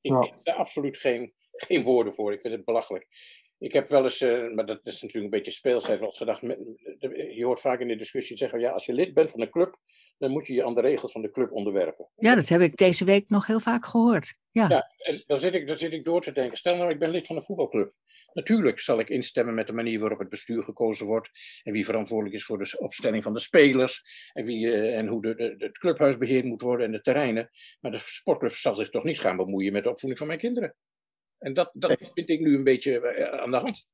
ik 0.00 0.12
heb 0.12 0.38
daar 0.42 0.56
absoluut 0.56 0.96
geen, 0.96 1.34
geen 1.50 1.84
woorden 1.84 2.14
voor. 2.14 2.32
Ik 2.32 2.40
vind 2.40 2.54
het 2.54 2.64
belachelijk. 2.64 3.06
Ik 3.60 3.72
heb 3.72 3.88
wel 3.88 4.04
eens, 4.04 4.20
uh, 4.20 4.54
maar 4.54 4.66
dat 4.66 4.80
is 4.82 5.02
natuurlijk 5.02 5.24
een 5.24 5.38
beetje 5.38 5.50
speelsheid, 5.50 6.00
wel 6.00 6.10
gedacht. 6.10 6.40
Je 7.34 7.44
hoort 7.44 7.60
vaak 7.60 7.80
in 7.80 7.88
de 7.88 7.96
discussie 7.96 8.36
zeggen: 8.36 8.60
ja, 8.60 8.70
als 8.70 8.86
je 8.86 8.92
lid 8.92 9.14
bent 9.14 9.30
van 9.30 9.40
een 9.40 9.50
club, 9.50 9.76
dan 10.18 10.30
moet 10.30 10.46
je 10.46 10.52
je 10.52 10.64
aan 10.64 10.74
de 10.74 10.80
regels 10.80 11.12
van 11.12 11.22
de 11.22 11.30
club 11.30 11.52
onderwerpen. 11.52 12.08
Ja, 12.16 12.34
dat 12.34 12.48
heb 12.48 12.60
ik 12.60 12.76
deze 12.76 13.04
week 13.04 13.28
nog 13.28 13.46
heel 13.46 13.60
vaak 13.60 13.86
gehoord. 13.86 14.38
Ja, 14.50 14.68
ja 14.68 14.90
en 14.98 15.22
dan 15.26 15.40
zit, 15.40 15.54
ik, 15.54 15.66
dan 15.66 15.78
zit 15.78 15.92
ik 15.92 16.04
door 16.04 16.20
te 16.20 16.32
denken. 16.32 16.56
Stel 16.56 16.76
nou, 16.76 16.90
ik 16.90 16.98
ben 16.98 17.10
lid 17.10 17.26
van 17.26 17.36
een 17.36 17.42
voetbalclub. 17.42 17.92
Natuurlijk 18.32 18.80
zal 18.80 18.98
ik 18.98 19.08
instemmen 19.08 19.54
met 19.54 19.66
de 19.66 19.72
manier 19.72 20.00
waarop 20.00 20.18
het 20.18 20.28
bestuur 20.28 20.62
gekozen 20.62 21.06
wordt. 21.06 21.30
En 21.62 21.72
wie 21.72 21.84
verantwoordelijk 21.84 22.36
is 22.36 22.44
voor 22.44 22.58
de 22.58 22.78
opstelling 22.78 23.22
van 23.22 23.32
de 23.32 23.40
spelers. 23.40 24.02
En, 24.32 24.44
wie, 24.44 24.66
uh, 24.66 24.98
en 24.98 25.06
hoe 25.06 25.22
de, 25.22 25.34
de, 25.34 25.54
het 25.58 25.78
clubhuis 25.78 26.18
beheerd 26.18 26.44
moet 26.44 26.62
worden 26.62 26.86
en 26.86 26.92
de 26.92 27.00
terreinen. 27.00 27.50
Maar 27.80 27.90
de 27.90 27.98
sportclub 27.98 28.52
zal 28.52 28.74
zich 28.74 28.90
toch 28.90 29.04
niet 29.04 29.20
gaan 29.20 29.36
bemoeien 29.36 29.72
met 29.72 29.82
de 29.82 29.90
opvoeding 29.90 30.18
van 30.18 30.26
mijn 30.26 30.38
kinderen. 30.38 30.74
En 31.40 31.54
dat, 31.54 31.70
dat 31.74 32.10
vind 32.14 32.28
ik 32.28 32.40
nu 32.40 32.56
een 32.56 32.64
beetje 32.64 33.00
eh, 33.00 33.40
aan 33.40 33.50
de 33.50 33.56
hand. 33.56 33.86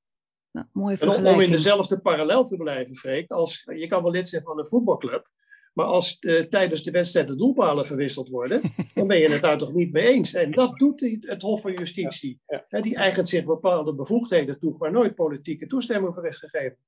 Nou, 0.50 0.66
mooi 0.72 0.96
om, 1.00 1.26
om 1.26 1.40
in 1.40 1.50
dezelfde 1.50 2.00
parallel 2.00 2.44
te 2.44 2.56
blijven, 2.56 2.94
Freek, 2.94 3.30
als, 3.30 3.62
je 3.74 3.86
kan 3.86 4.02
wel 4.02 4.12
lid 4.12 4.28
zijn 4.28 4.42
van 4.42 4.58
een 4.58 4.66
voetbalclub, 4.66 5.30
maar 5.72 5.86
als 5.86 6.16
uh, 6.20 6.40
tijdens 6.40 6.82
de 6.82 6.90
wedstrijd 6.90 7.28
de 7.28 7.36
doelpalen 7.36 7.86
verwisseld 7.86 8.28
worden, 8.28 8.60
dan 8.94 9.06
ben 9.06 9.18
je 9.18 9.28
het 9.28 9.42
daar 9.42 9.58
toch 9.58 9.72
niet 9.72 9.92
mee 9.92 10.06
eens. 10.06 10.34
En 10.34 10.50
dat 10.50 10.78
doet 10.78 11.00
het 11.20 11.42
Hof 11.42 11.60
van 11.60 11.72
Justitie. 11.72 12.40
Ja, 12.46 12.64
ja. 12.68 12.80
die 12.80 12.96
eigent 12.96 13.28
zich 13.28 13.44
bepaalde 13.44 13.94
bevoegdheden 13.94 14.58
toe, 14.58 14.78
waar 14.78 14.92
nooit 14.92 15.14
politieke 15.14 15.66
toestemming 15.66 16.14
voor 16.14 16.26
is 16.26 16.36
gegeven. 16.36 16.78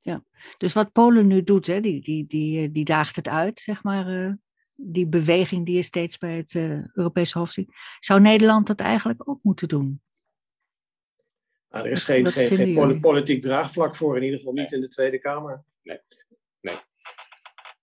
Ja, 0.00 0.24
dus 0.58 0.72
wat 0.72 0.92
Polen 0.92 1.26
nu 1.26 1.42
doet, 1.42 1.66
hè, 1.66 1.80
die, 1.80 2.00
die, 2.00 2.26
die, 2.26 2.62
eh, 2.62 2.72
die 2.72 2.84
daagt 2.84 3.16
het 3.16 3.28
uit, 3.28 3.60
zeg 3.60 3.82
maar, 3.82 4.10
uh, 4.10 4.32
die 4.76 5.08
beweging 5.08 5.66
die 5.66 5.76
je 5.76 5.82
steeds 5.82 6.18
bij 6.18 6.36
het 6.36 6.54
uh, 6.54 6.86
Europese 6.94 7.38
Hof 7.38 7.50
ziet. 7.50 7.72
Zou 7.98 8.20
Nederland 8.20 8.66
dat 8.66 8.80
eigenlijk 8.80 9.28
ook 9.28 9.38
moeten 9.42 9.68
doen? 9.68 10.00
Nou, 11.68 11.86
er 11.86 11.92
is 11.92 12.04
geen, 12.04 12.26
geen, 12.26 12.74
geen 12.74 13.00
politiek 13.00 13.42
draagvlak 13.42 13.96
voor, 13.96 14.16
in 14.16 14.22
ieder 14.22 14.38
geval 14.38 14.54
niet 14.54 14.72
in 14.72 14.80
de 14.80 14.88
Tweede 14.88 15.18
Kamer. 15.18 15.64
Nee, 15.82 16.00
nee. 16.60 16.76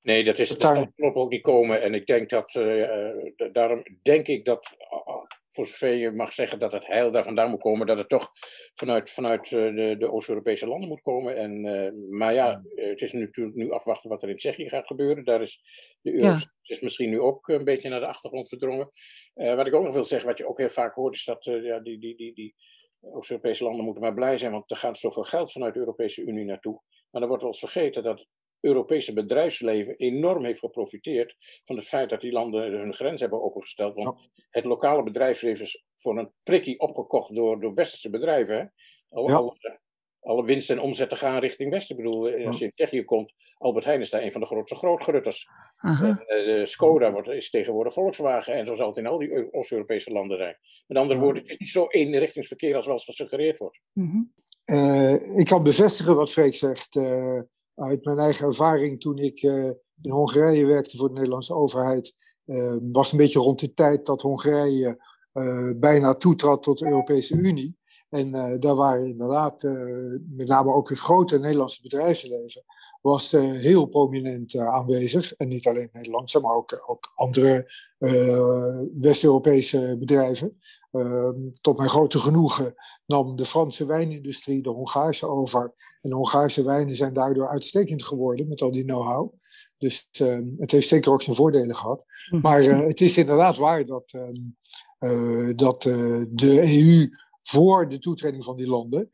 Nee, 0.02 0.24
dat, 0.24 0.40
is, 0.40 0.58
dat 0.58 0.88
klopt 0.96 1.16
ook 1.16 1.30
niet 1.30 1.42
komen. 1.42 1.82
En 1.82 1.94
ik 1.94 2.06
denk 2.06 2.30
dat, 2.30 2.56
uh, 2.56 2.90
daarom 3.52 3.84
denk 4.02 4.28
ik 4.28 4.46
dat, 4.46 4.76
voor 5.54 5.66
zover 5.66 5.94
je 5.94 6.12
mag 6.12 6.34
zeggen 6.34 6.60
dat 6.60 6.72
het 6.72 6.88
heil 6.88 7.12
daar 7.12 7.24
vandaan 7.24 7.50
moet 7.50 7.62
komen, 7.62 7.88
dat 7.88 8.00
het 8.00 8.10
toch 8.10 8.32
vanuit, 8.74 9.10
vanuit 9.10 9.50
de, 9.50 9.96
de 10.00 10.12
Oost-Europese 10.12 10.68
landen 10.68 10.90
moet 10.90 11.02
komen. 11.02 11.36
En, 11.36 11.62
maar 12.18 12.34
ja, 12.34 12.64
het 12.76 13.02
is 13.02 13.12
natuurlijk 13.12 13.56
nu 13.56 13.72
afwachten 13.72 14.10
wat 14.10 14.24
er 14.24 14.30
in 14.30 14.36
Tsjechië 14.36 14.70
gaat 14.70 14.88
gebeuren. 14.88 15.24
Daar 15.24 15.42
is 15.42 15.64
de 16.02 16.14
euro 16.14 16.28
ja. 16.28 16.40
is 16.64 16.80
misschien 16.80 17.10
nu 17.10 17.20
ook 17.20 17.48
een 17.48 17.64
beetje 17.64 17.90
naar 17.90 18.00
de 18.00 18.08
achtergrond 18.08 18.48
verdrongen. 18.48 18.92
wat 19.34 19.68
ik 19.68 19.74
ook 19.74 19.84
nog 19.84 19.94
wil 19.94 20.04
zeggen, 20.04 20.28
wat 20.28 20.38
je 20.38 20.48
ook 20.48 20.58
heel 20.58 20.70
vaak 20.70 20.96
hoort, 20.96 21.16
is 21.16 21.26
dat 21.26 21.44
ja, 21.44 21.80
die, 21.80 22.00
die, 22.00 22.16
die, 22.16 22.34
die 22.34 22.56
Oost-Europese 23.02 23.64
landen 23.64 23.86
moeten 23.86 24.04
maar 24.04 24.14
blij 24.14 24.38
zijn, 24.38 24.52
want 24.52 24.72
er 24.72 24.78
gaat 24.78 24.98
zoveel 24.98 25.24
geld 25.24 25.52
vanuit 25.52 25.74
de 25.74 25.80
Europese 25.80 26.22
Unie 26.22 26.46
naartoe. 26.46 26.82
Maar 27.12 27.22
dan 27.22 27.28
wordt 27.28 27.44
wel 27.44 27.52
eens 27.52 27.62
vergeten 27.62 28.04
dat 28.04 28.28
Europese 28.64 29.14
bedrijfsleven 29.14 29.96
enorm 29.96 30.46
heeft 30.46 30.60
geprofiteerd 30.60 31.36
van 31.64 31.76
het 31.76 31.88
feit 31.88 32.10
dat 32.10 32.22
die 32.22 32.32
landen 32.32 32.72
hun 32.72 32.94
grens 32.94 33.22
hebben 33.22 33.44
opengesteld. 33.44 33.96
Want 33.96 34.20
het 34.50 34.64
lokale 34.64 35.04
bedrijfsleven 35.04 35.64
is 35.64 35.84
voor 35.96 36.18
een 36.18 36.32
prikkie 36.44 36.80
opgekocht 36.80 37.36
door, 37.36 37.60
door 37.60 37.74
westerse 37.74 38.10
bedrijven. 38.10 38.56
Hè? 38.56 38.66
Alle, 39.10 39.30
ja. 39.30 39.36
alle, 39.36 39.80
alle, 40.20 40.46
winst 40.46 40.70
en 40.70 40.80
omzetten 40.80 41.18
gaan 41.18 41.40
richting 41.40 41.72
Westen. 41.72 41.98
Ik 41.98 42.04
bedoel, 42.04 42.30
ja. 42.30 42.48
als 42.48 42.58
je 42.58 42.66
in 42.66 42.72
Tsjechië 42.76 43.04
komt, 43.04 43.34
Albert 43.58 43.86
Heijn 43.86 44.00
is 44.00 44.10
daar 44.10 44.22
een 44.22 44.32
van 44.32 44.42
de 44.42 44.48
grootste 44.48 44.76
grootgrutters. 44.76 45.48
Uh, 45.82 46.66
Skoda 46.66 47.12
wordt, 47.12 47.28
is 47.28 47.50
tegenwoordig 47.50 47.94
Volkswagen 47.94 48.54
en 48.54 48.66
zo 48.66 48.74
zal 48.74 48.88
het 48.88 48.98
in 48.98 49.08
al 49.08 49.18
die 49.18 49.54
Oost-Europese 49.54 50.12
landen 50.12 50.38
zijn. 50.38 50.58
Met 50.88 50.98
andere 50.98 51.20
woorden, 51.20 51.42
het 51.42 51.52
is 51.52 51.58
niet 51.58 51.70
zo 51.70 51.88
eenrichtingsverkeer 51.88 52.76
als 52.76 52.86
wel 52.86 52.96
eens 52.96 53.06
gesuggereerd 53.06 53.60
wordt. 53.60 53.80
Uh 53.94 54.12
-huh. 54.12 54.24
uh, 54.66 55.38
ik 55.38 55.46
kan 55.46 55.64
bevestigen 55.64 56.16
wat 56.16 56.32
Freek 56.32 56.56
zegt 56.56 56.96
uit 57.76 58.06
mijn 58.06 58.20
eigen 58.20 58.46
ervaring 58.46 59.00
toen 59.00 59.18
ik 59.18 59.44
uh, 59.44 59.70
in 60.02 60.12
Hongarije 60.12 60.66
werkte 60.66 60.98
voor 60.98 61.08
de 61.08 61.14
Nederlandse 61.14 61.54
overheid, 61.54 62.16
uh, 62.46 62.76
was 62.92 63.12
een 63.12 63.18
beetje 63.18 63.40
rond 63.40 63.60
de 63.60 63.74
tijd 63.74 64.06
dat 64.06 64.22
Hongarije 64.22 65.04
uh, 65.34 65.72
bijna 65.76 66.16
toetrad 66.16 66.64
tot 66.64 66.80
de 66.80 66.86
Europese 66.86 67.36
Unie. 67.36 67.82
En 68.10 68.32
daar 68.60 68.76
waren 68.76 69.08
inderdaad, 69.08 69.64
met 70.30 70.48
name 70.48 70.74
ook 70.74 70.90
het 70.90 71.00
grote 71.00 71.40
Nederlandse 71.40 71.82
bedrijfsleven, 71.82 72.64
was 73.02 73.32
heel 73.32 73.86
prominent 73.86 74.58
aanwezig. 74.58 75.34
En 75.34 75.48
niet 75.48 75.68
alleen 75.68 75.90
Nederlandse, 75.94 76.40
maar 76.40 76.56
ook, 76.56 76.84
ook 76.86 77.12
andere 77.16 77.72
West-Europese 79.00 79.96
bedrijven. 80.00 80.60
Ehm, 80.94 81.52
tot 81.62 81.78
mijn 81.78 81.90
grote 81.90 82.20
genoegen 82.20 82.74
nam 83.06 83.36
de 83.36 83.46
Franse 83.46 83.86
wijnindustrie 83.86 84.62
de 84.62 84.70
Hongaarse 84.70 85.28
over. 85.28 85.74
En 86.02 86.10
de 86.10 86.16
Hongaarse 86.16 86.64
wijnen 86.64 86.96
zijn 86.96 87.14
daardoor 87.14 87.50
uitstekend 87.50 88.04
geworden 88.04 88.48
met 88.48 88.62
al 88.62 88.72
die 88.72 88.84
know-how. 88.84 89.34
Dus 89.78 90.10
uh, 90.22 90.38
het 90.58 90.72
heeft 90.72 90.88
zeker 90.88 91.12
ook 91.12 91.22
zijn 91.22 91.36
voordelen 91.36 91.76
gehad. 91.76 92.06
Mhm. 92.30 92.42
Maar 92.42 92.64
uh, 92.64 92.80
het 92.80 93.02
is 93.02 93.18
inderdaad 93.18 93.58
waar 93.58 93.86
dat, 93.86 94.14
uh, 95.00 95.50
dat 95.56 95.82
de 96.30 96.62
EU 96.62 97.10
voor 97.42 97.90
de 97.90 98.00
toetreding 98.00 98.44
van 98.44 98.56
die 98.56 98.68
landen, 98.68 99.12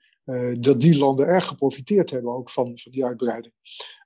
dat 0.60 0.80
die 0.80 0.98
landen 0.98 1.26
erg 1.28 1.48
geprofiteerd 1.48 2.10
hebben 2.10 2.34
ook 2.34 2.50
van, 2.50 2.78
van 2.78 2.92
die 2.92 3.06
uitbreiding. 3.06 3.54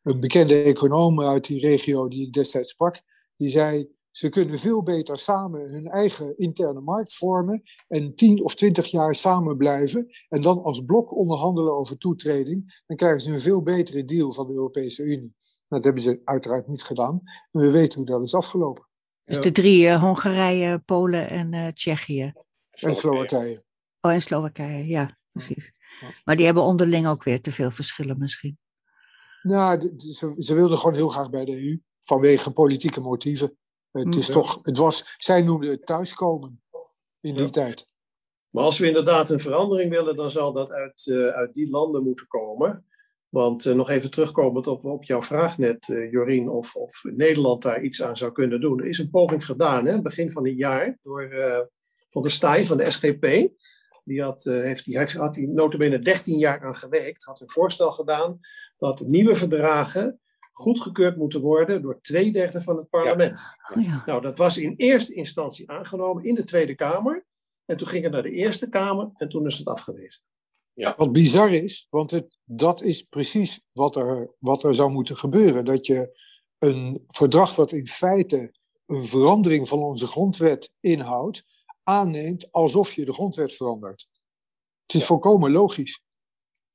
Een 0.04 0.20
bekende 0.20 0.62
econoom 0.62 1.22
uit 1.22 1.48
die 1.48 1.60
regio 1.60 2.08
die 2.08 2.28
ik 2.28 2.34
destijds 2.34 2.72
sprak, 2.72 3.02
die 3.38 3.50
zei 3.50 3.90
ze 4.16 4.30
kunnen 4.30 4.60
veel 4.60 4.84
beter 4.84 5.20
samen 5.20 5.72
hun 5.72 5.88
eigen 5.88 6.38
interne 6.38 6.82
markt 6.82 7.14
vormen 7.14 7.62
en 7.88 8.16
tien 8.16 8.44
of 8.44 8.56
twintig 8.56 8.86
jaar 8.86 9.16
samen 9.16 9.58
blijven 9.58 10.08
en 10.30 10.42
dan 10.42 10.64
als 10.64 10.82
blok 10.86 11.16
onderhandelen 11.16 11.74
over 11.74 11.98
toetreding. 11.98 12.82
Dan 12.86 12.98
krijgen 12.98 13.22
ze 13.22 13.32
een 13.32 13.40
veel 13.40 13.62
betere 13.62 14.06
deal 14.06 14.32
van 14.32 14.48
de 14.48 14.54
Europese 14.54 15.04
Unie. 15.04 15.36
Dat 15.68 15.84
hebben 15.84 16.02
ze 16.02 16.22
uiteraard 16.24 16.68
niet 16.68 16.84
gedaan. 16.84 17.22
En 17.52 17.62
we 17.62 17.72
weten 17.72 18.00
hoe 18.00 18.08
dat 18.08 18.22
is 18.22 18.34
afgelopen. 18.34 18.88
Dus 19.24 19.42
de 19.42 19.52
drie, 19.52 19.86
uh, 19.86 20.02
Hongarije, 20.02 20.80
Polen 20.80 21.30
en 21.30 21.54
uh, 21.54 21.68
Tsjechië. 21.68 22.34
En 22.72 22.96
Slowakije. 22.96 23.64
Oh, 24.02 24.12
en 24.12 24.22
Slowakije, 24.22 24.88
ja, 24.88 25.18
precies. 25.32 25.72
Maar 26.24 26.36
die 26.36 26.46
hebben 26.46 26.64
onderling 26.64 27.08
ook 27.08 27.24
weer 27.24 27.42
te 27.42 27.52
veel 27.52 27.72
verschillen 27.72 28.18
misschien. 28.18 28.58
Nou, 29.42 29.94
ze, 29.98 30.36
ze 30.38 30.54
wilden 30.54 30.78
gewoon 30.78 30.96
heel 30.96 31.08
graag 31.08 31.30
bij 31.30 31.46
de 31.46 31.64
EU, 31.64 31.80
vanwege 32.00 32.52
politieke 32.52 33.00
motieven. 33.00 33.58
Het 33.94 34.16
is 34.16 34.28
toch, 34.28 34.60
het 34.64 34.78
was, 34.78 35.16
zij 35.18 35.42
noemden 35.42 35.70
het 35.70 35.86
thuiskomen 35.86 36.62
in 37.20 37.36
die 37.36 37.50
tijd. 37.50 37.88
Maar 38.50 38.64
als 38.64 38.80
we 38.80 38.88
inderdaad 38.88 39.30
een 39.30 39.40
verandering 39.40 39.90
willen, 39.90 40.16
dan 40.16 40.32
zal 40.32 40.54
dat 40.54 40.72
uit, 40.72 41.06
uh, 41.06 41.28
uit 41.28 41.54
die 41.54 41.70
landen 41.70 42.04
moeten 42.04 42.28
komen. 42.28 42.86
Want 43.30 43.66
uh, 43.66 43.76
nog 43.76 43.90
even 43.90 44.12
terugkomend 44.12 44.68
op, 44.68 44.86
op 44.86 45.04
jouw 45.04 45.22
vraag 45.22 45.58
net, 45.58 45.88
uh, 45.88 46.12
Jorien, 46.12 46.50
of, 46.50 46.76
of 46.76 47.04
Nederland 47.04 47.62
daar 47.62 47.82
iets 47.82 48.04
aan 48.04 48.18
zou 48.18 48.32
kunnen 48.32 48.62
doen. 48.62 48.80
Er 48.80 48.88
is 48.88 48.98
een 48.98 49.10
poging 49.10 49.46
gedaan, 49.46 49.86
hè, 49.86 50.02
begin 50.02 50.32
van 50.32 50.46
het 50.48 50.58
jaar, 50.58 51.00
door 51.02 51.30
Van 52.10 52.22
der 52.22 52.32
Staaij 52.32 52.64
van 52.64 52.78
de 52.78 52.90
SGP. 52.90 53.50
Die 54.04 54.22
had, 54.22 54.44
heeft, 54.44 54.86
die 54.86 54.98
heeft, 54.98 55.14
had 55.14 55.34
die 55.34 55.48
notabene 55.48 56.00
13 56.00 56.38
jaar 56.38 56.66
aan 56.66 56.76
gewerkt, 56.76 57.24
had 57.24 57.42
een 57.42 57.50
voorstel 57.50 57.92
gedaan 57.92 58.40
dat 58.78 59.04
nieuwe 59.08 59.36
verdragen 59.36 60.22
goedgekeurd 60.54 61.18
moeten 61.18 61.42
worden 61.42 61.82
door 61.82 62.02
twee 62.02 62.32
derde 62.32 62.62
van 62.62 62.78
het 62.78 62.90
parlement. 62.90 63.40
Ja. 63.40 63.76
Oh 63.76 63.84
ja. 63.84 64.04
Nou, 64.06 64.22
dat 64.22 64.38
was 64.38 64.58
in 64.58 64.74
eerste 64.78 65.14
instantie 65.14 65.70
aangenomen 65.72 66.24
in 66.24 66.36
de 66.36 66.44
Tweede 66.44 66.76
Kamer. 66.76 67.26
En 67.66 67.78
toen 67.78 67.88
ging 67.88 68.04
het 68.04 68.14
naar 68.14 68.24
de 68.24 68.32
Eerste 68.32 68.70
Kamer 68.70 69.10
en 69.14 69.30
toen 69.30 69.46
is 69.46 69.58
het 69.58 69.68
afgewezen. 69.68 70.22
Ja. 70.74 70.94
Wat 70.98 71.12
bizar 71.12 71.54
is, 71.54 71.88
want 71.90 72.12
het, 72.12 72.38
dat 72.44 72.82
is 72.82 73.04
precies 73.04 73.62
wat 73.72 73.96
er, 73.96 74.34
wat 74.40 74.64
er 74.64 74.76
zou 74.76 74.92
moeten 74.92 75.18
gebeuren. 75.18 75.66
Dat 75.66 75.86
je 75.86 76.20
een 76.58 77.04
verdrag 77.08 77.56
wat 77.56 77.72
in 77.72 77.88
feite 77.88 78.54
een 78.86 79.06
verandering 79.06 79.68
van 79.68 79.84
onze 79.84 80.08
grondwet 80.08 80.74
inhoudt, 80.80 81.46
aanneemt 81.84 82.52
alsof 82.52 82.94
je 82.94 83.06
de 83.06 83.14
grondwet 83.14 83.56
verandert. 83.56 84.08
Het 84.82 84.94
is 84.94 85.00
ja. 85.00 85.06
volkomen 85.08 85.52
logisch. 85.52 86.02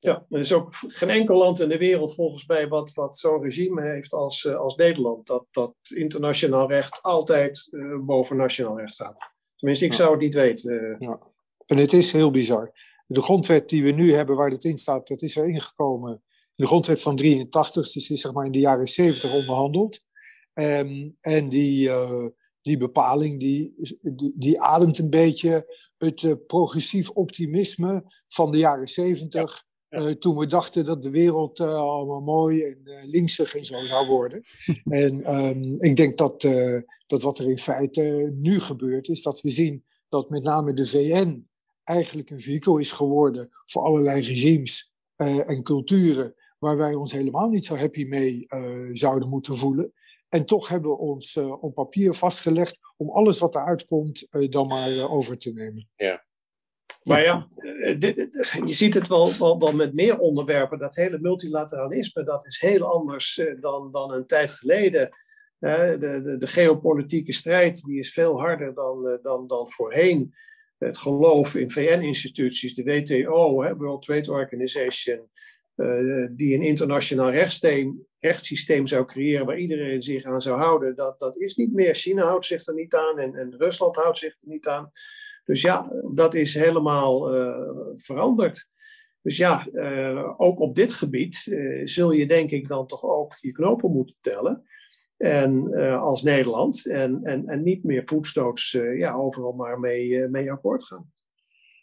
Ja, 0.01 0.27
er 0.31 0.39
is 0.39 0.53
ook 0.53 0.69
geen 0.73 1.09
enkel 1.09 1.37
land 1.37 1.61
in 1.61 1.69
de 1.69 1.79
wereld 1.79 2.15
volgens 2.15 2.47
mij 2.47 2.69
wat, 2.69 2.93
wat 2.95 3.19
zo'n 3.19 3.43
regime 3.43 3.83
heeft 3.83 4.13
als, 4.13 4.45
uh, 4.45 4.57
als 4.57 4.75
Nederland. 4.77 5.27
Dat, 5.27 5.47
dat 5.51 5.75
internationaal 5.95 6.69
recht 6.69 7.03
altijd 7.03 7.69
uh, 7.71 7.99
boven 8.01 8.37
nationaal 8.37 8.79
recht 8.79 8.93
staat. 8.93 9.17
Tenminste, 9.57 9.85
ik 9.85 9.91
ja. 9.91 9.97
zou 9.97 10.11
het 10.11 10.21
niet 10.21 10.35
weten. 10.35 10.97
Ja. 10.99 11.21
En 11.67 11.77
het 11.77 11.93
is 11.93 12.13
heel 12.13 12.31
bizar. 12.31 12.73
De 13.07 13.23
grondwet 13.23 13.69
die 13.69 13.83
we 13.83 13.91
nu 13.91 14.13
hebben, 14.13 14.37
waar 14.37 14.51
het 14.51 14.65
in 14.65 14.79
staat, 14.79 15.09
dat 15.09 15.23
is 15.23 15.37
er 15.37 15.49
ingekomen. 15.49 16.13
In 16.13 16.65
de 16.65 16.67
grondwet 16.67 17.01
van 17.01 17.17
83, 17.17 17.93
dus 17.93 18.11
is 18.11 18.21
zeg 18.21 18.33
maar 18.33 18.45
in 18.45 18.53
de 18.53 18.59
jaren 18.59 18.89
70 18.89 19.35
onderhandeld. 19.35 20.01
Um, 20.55 21.17
en 21.21 21.49
die, 21.49 21.89
uh, 21.89 22.27
die 22.63 22.77
bepaling, 22.77 23.41
die, 23.41 23.75
die, 24.01 24.33
die, 24.35 24.61
ademt 24.61 24.99
een 24.99 25.11
beetje 25.11 25.75
het 25.99 26.23
uh, 26.23 26.33
progressief 26.47 27.11
optimisme 27.11 28.05
van 28.29 28.51
de 28.51 28.59
jaren 28.59 28.89
70. 28.89 29.51
Ja. 29.51 29.68
Uh, 29.91 30.11
toen 30.11 30.37
we 30.37 30.47
dachten 30.47 30.85
dat 30.85 31.03
de 31.03 31.11
wereld 31.11 31.59
uh, 31.59 31.75
allemaal 31.75 32.21
mooi 32.21 32.63
en 32.63 32.81
uh, 32.85 33.05
linksig 33.05 33.55
en 33.57 33.65
zo 33.65 33.79
zou 33.79 34.07
worden. 34.07 34.43
en 34.85 35.35
um, 35.35 35.81
ik 35.81 35.97
denk 35.97 36.19
dat, 36.19 36.41
dat 37.07 37.23
wat 37.23 37.39
er 37.39 37.51
in 37.51 37.59
feite 37.59 38.33
nu 38.35 38.61
gebeurt, 38.61 39.09
is 39.09 39.23
dat 39.23 39.41
we 39.41 39.51
zien 39.51 39.85
dat 40.09 40.31
met 40.31 40.43
name 40.43 40.73
de 40.73 40.87
VN 40.87 41.49
eigenlijk 41.85 42.31
een 42.31 42.41
vehikel 42.41 42.79
is 42.79 42.93
geworden 42.93 43.49
voor 43.67 43.83
allerlei 43.83 44.21
regimes 44.21 44.93
en 45.17 45.63
culturen 45.63 46.35
waar 46.59 46.77
wij 46.77 46.95
ons 46.95 47.13
helemaal 47.13 47.49
niet 47.49 47.65
zo 47.65 47.77
happy 47.77 48.05
mee 48.05 48.47
zouden 48.93 49.29
moeten 49.29 49.57
voelen. 49.57 49.93
En 50.29 50.45
toch 50.45 50.69
hebben 50.69 50.91
we 50.91 50.97
ons 50.97 51.37
op 51.37 51.75
papier 51.75 52.15
vastgelegd 52.15 52.79
om 52.97 53.11
alles 53.11 53.39
wat 53.39 53.55
eruit 53.55 53.85
komt 53.85 54.27
dan 54.51 54.67
maar 54.67 55.11
over 55.11 55.39
te 55.39 55.53
nemen. 55.53 55.89
Ja. 55.97 56.27
Maar 57.09 57.23
ja, 57.23 57.47
eh, 57.57 58.01
je 58.67 58.75
ziet 58.75 58.95
het 58.95 59.09
wel, 59.09 59.33
wel, 59.39 59.73
met 59.73 59.95
meer 59.95 60.19
onderwerpen. 60.19 60.79
Dat 60.79 60.95
hele 60.95 61.19
multilateralisme, 61.21 62.25
dat 62.25 62.47
is 62.47 62.61
heel 62.61 62.83
anders 62.93 63.39
eh, 63.39 63.61
dan, 63.61 63.93
dan 63.93 64.13
een 64.13 64.27
tijd 64.27 64.51
geleden. 64.51 65.09
De, 65.59 65.97
de, 66.01 66.37
de 66.39 66.47
geopolitieke 66.47 67.33
strijd 67.33 67.83
die 67.83 67.99
is 67.99 68.13
veel 68.13 68.41
harder 68.41 68.75
dan, 68.75 69.09
eh, 69.09 69.23
dan, 69.23 69.47
dan 69.47 69.71
voorheen. 69.71 70.35
Het 70.79 70.99
geloof 70.99 71.55
in 71.55 71.71
VN-instituties, 71.71 72.75
de 72.75 72.83
WTO, 72.83 73.53
World 73.77 74.03
Trade 74.03 74.33
Organization, 74.33 75.29
die 76.37 76.55
een 76.55 76.63
internationaal 76.63 77.31
rechtssysteem, 77.31 78.07
rechtssysteem 78.19 78.87
zou 78.87 79.05
creëren 79.05 79.47
waar 79.47 79.59
iedereen 79.59 80.03
zich 80.03 80.25
aan 80.25 80.41
zou 80.41 80.59
houden, 80.59 80.97
dat, 80.97 81.19
dat 81.19 81.37
is 81.37 81.55
niet 81.55 81.73
meer. 81.73 81.95
China 81.95 82.25
houdt 82.25 82.47
zich 82.47 82.67
er 82.67 82.75
niet 82.75 82.95
aan 82.95 83.19
en, 83.19 83.35
en 83.35 83.55
Rusland 83.57 83.97
houdt 83.97 84.19
zich 84.19 84.33
er 84.33 84.49
niet 84.49 84.67
aan. 84.67 84.93
Dus 85.49 85.61
ja, 85.61 85.93
dat 86.15 86.35
is 86.35 86.55
helemaal 86.55 87.35
uh, 87.35 87.69
veranderd. 87.97 88.69
Dus 89.23 89.37
ja, 89.37 89.69
uh, 89.73 90.41
ook 90.41 90.61
op 90.61 90.75
dit 90.75 90.93
gebied 90.93 91.47
uh, 91.47 91.87
zul 91.87 92.11
je 92.11 92.27
denk 92.27 92.51
ik 92.51 92.69
dan 92.69 92.87
toch 92.87 93.05
ook 93.05 93.37
je 93.41 93.53
knopen 93.53 93.93
moeten 93.93 94.17
tellen. 94.21 94.67
En 95.17 95.75
als 96.01 96.23
Nederland. 96.23 96.87
En, 96.87 97.21
en, 97.23 97.47
en 97.47 97.63
niet 97.63 97.85
meer 97.85 98.03
voetstoots 98.05 98.71
ja, 98.97 99.15
overal 99.15 99.53
maar 99.53 99.81
mee, 99.81 100.29
mee 100.29 100.53
akkoord 100.53 100.85
gaan. 100.85 101.13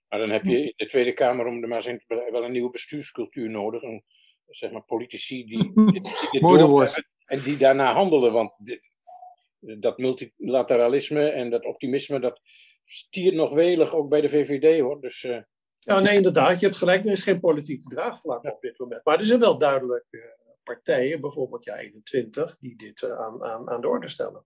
Maar 0.10 0.20
dan 0.20 0.30
heb 0.30 0.44
je 0.44 0.64
in 0.64 0.74
de 0.76 0.86
Tweede 0.86 1.14
Kamer 1.14 1.46
om 1.46 1.62
de 1.62 1.68
maar 1.68 1.82
zijn 1.82 2.04
wel 2.08 2.44
een 2.44 2.52
nieuwe 2.52 2.70
bestuurscultuur 2.70 3.50
nodig. 3.50 3.82
Een, 3.82 4.04
zeg 4.48 4.72
maar 4.72 4.84
politici 4.84 5.46
die, 5.46 5.72
dit, 5.92 6.30
dit 6.32 6.42
woord. 6.42 7.04
en 7.26 7.42
die 7.42 7.58
daarna 7.58 7.94
handelen. 7.94 8.34
Want 8.34 8.56
dit, 8.58 8.90
dat 9.60 9.98
multilateralisme 9.98 11.30
en 11.30 11.50
dat 11.50 11.66
optimisme, 11.66 12.20
dat, 12.20 12.42
stiert 12.86 13.36
nog 13.36 13.54
welig, 13.54 13.94
ook 13.94 14.10
bij 14.10 14.22
de 14.22 14.30
VVD 14.30 14.82
hoor. 14.82 15.02
Dus, 15.02 15.24
uh... 15.24 15.38
Ja, 15.80 16.00
nee, 16.00 16.16
inderdaad. 16.16 16.60
Je 16.60 16.66
hebt 16.66 16.78
gelijk, 16.78 17.06
er 17.06 17.12
is 17.12 17.24
geen 17.24 17.40
politieke 17.40 17.88
draagvlak 17.88 18.44
ja. 18.44 18.52
op 18.52 18.62
dit 18.62 18.80
moment. 18.80 19.06
Maar 19.06 19.20
er 19.20 19.26
zijn 19.26 19.40
wel 19.40 19.58
duidelijk 19.58 20.06
uh, 20.10 20.22
partijen, 20.64 21.22
bijvoorbeeld 21.22 21.66
ja 21.66 21.78
21, 21.78 22.58
die 22.60 22.76
dit 22.76 23.02
uh, 23.02 23.20
aan, 23.20 23.44
aan, 23.44 23.70
aan 23.70 23.82
de 23.82 23.88
orde 23.88 24.08
stellen. 24.08 24.46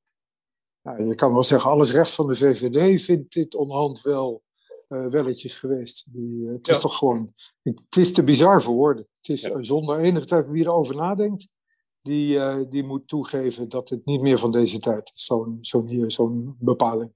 Nou, 0.82 1.06
je 1.06 1.16
kan 1.16 1.34
wel 1.34 1.44
zeggen, 1.44 1.70
alles 1.70 1.92
rechts 1.92 2.16
van 2.16 2.28
de 2.28 2.36
VVD 2.36 3.04
vindt 3.04 3.34
dit 3.34 3.56
onderhand 3.56 4.02
wel 4.02 4.44
welletjes 4.88 5.58
geweest. 5.58 6.06
Die, 6.08 6.48
het 6.48 6.68
is 6.68 6.76
ja. 6.76 6.82
toch 6.82 6.98
gewoon, 6.98 7.34
het 7.62 7.96
is 7.98 8.14
te 8.14 8.24
bizar 8.24 8.62
voor 8.62 8.76
woorden. 8.76 9.08
Het 9.12 9.30
is 9.30 9.42
ja. 9.42 9.62
zonder 9.62 10.00
enige 10.00 10.26
twijfel 10.26 10.52
wie 10.52 10.64
erover 10.64 10.96
nadenkt, 10.96 11.48
die, 12.02 12.68
die 12.68 12.84
moet 12.84 13.08
toegeven 13.08 13.70
dat 13.70 13.90
het 13.90 14.06
niet 14.06 14.22
meer 14.22 14.38
van 14.38 14.52
deze 14.52 14.80
tijd 14.80 15.12
is, 15.16 15.26
zo'n 15.26 15.58
zo'n 15.62 16.04
zo'n 16.08 16.56
bepaling. 16.60 17.14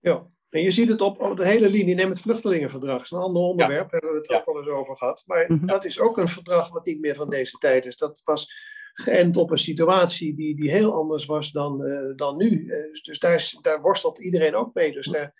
Ja. 0.00 0.30
En 0.50 0.62
je 0.62 0.70
ziet 0.70 0.88
het 0.88 1.00
op, 1.00 1.20
op 1.20 1.36
de 1.36 1.46
hele 1.46 1.68
linie, 1.68 1.94
neem 1.94 2.08
het 2.08 2.20
vluchtelingenverdrag, 2.20 2.96
dat 2.96 3.04
is 3.04 3.10
een 3.10 3.18
ander 3.18 3.42
onderwerp, 3.42 3.90
ja. 3.90 3.98
hebben 3.98 4.10
we 4.10 4.16
het 4.16 4.28
ja. 4.28 4.36
ook 4.36 4.46
al 4.46 4.58
eens 4.58 4.68
over 4.68 4.96
gehad. 4.96 5.22
Maar 5.26 5.44
mm 5.48 5.58
-hmm. 5.58 5.66
dat 5.66 5.84
is 5.84 6.00
ook 6.00 6.18
een 6.18 6.28
verdrag 6.28 6.68
wat 6.72 6.84
niet 6.84 7.00
meer 7.00 7.14
van 7.14 7.28
deze 7.28 7.58
tijd 7.58 7.86
is. 7.86 7.96
Dat 7.96 8.22
was 8.24 8.52
geënt 8.92 9.36
op 9.36 9.50
een 9.50 9.58
situatie 9.58 10.34
die, 10.34 10.56
die 10.56 10.70
heel 10.70 10.94
anders 10.94 11.26
was 11.26 11.50
dan, 11.50 11.82
uh, 11.82 12.16
dan 12.16 12.36
nu. 12.36 12.50
Uh, 12.50 12.92
dus 13.02 13.18
daar, 13.18 13.34
is, 13.34 13.58
daar 13.60 13.80
worstelt 13.80 14.18
iedereen 14.18 14.54
ook 14.54 14.74
mee. 14.74 14.92
Dus 14.92 15.06
daar... 15.06 15.34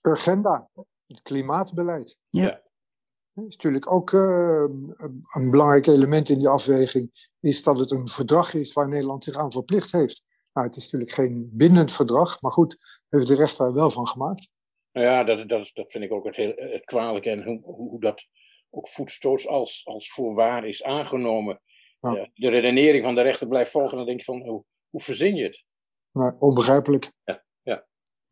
Agenda, 0.00 0.68
het 1.06 1.22
klimaatbeleid. 1.22 2.18
Ja. 2.30 2.62
Dat 3.34 3.44
is 3.44 3.56
natuurlijk 3.56 3.92
ook 3.92 4.10
uh, 4.10 4.64
een 5.30 5.50
belangrijk 5.50 5.86
element 5.86 6.28
in 6.28 6.38
die 6.38 6.48
afweging, 6.48 7.30
is 7.40 7.62
dat 7.62 7.78
het 7.78 7.90
een 7.90 8.08
verdrag 8.08 8.54
is 8.54 8.72
waar 8.72 8.88
Nederland 8.88 9.24
zich 9.24 9.34
aan 9.34 9.52
verplicht 9.52 9.92
heeft. 9.92 10.22
Nou, 10.52 10.66
het 10.66 10.76
is 10.76 10.84
natuurlijk 10.84 11.10
geen 11.10 11.50
bindend 11.52 11.92
verdrag, 11.92 12.40
maar 12.40 12.52
goed, 12.52 12.76
heeft 13.08 13.26
de 13.26 13.34
rechter 13.34 13.66
er 13.66 13.74
wel 13.74 13.90
van 13.90 14.08
gemaakt. 14.08 14.48
Nou 14.92 15.06
ja, 15.06 15.24
dat, 15.24 15.48
dat, 15.48 15.70
dat 15.74 15.92
vind 15.92 16.04
ik 16.04 16.12
ook 16.12 16.24
het, 16.24 16.36
heel, 16.36 16.52
het 16.56 16.84
kwalijke 16.84 17.30
en 17.30 17.44
hoe, 17.44 17.60
hoe 17.62 18.00
dat 18.00 18.26
ook 18.70 18.88
voetstoots 18.88 19.48
als, 19.48 19.82
als 19.84 20.12
voorwaar 20.12 20.66
is 20.66 20.82
aangenomen. 20.82 21.60
Ja. 22.00 22.14
Ja, 22.14 22.28
de 22.34 22.48
redenering 22.48 23.02
van 23.02 23.14
de 23.14 23.20
rechter 23.20 23.48
blijft 23.48 23.70
volgen, 23.70 23.96
dan 23.96 24.06
denk 24.06 24.18
je 24.18 24.24
van, 24.24 24.42
hoe, 24.42 24.64
hoe 24.90 25.00
verzin 25.00 25.34
je 25.34 25.44
het? 25.44 25.64
Nou, 26.12 26.34
onbegrijpelijk. 26.38 27.12
Ja, 27.24 27.44
ja. 27.62 27.86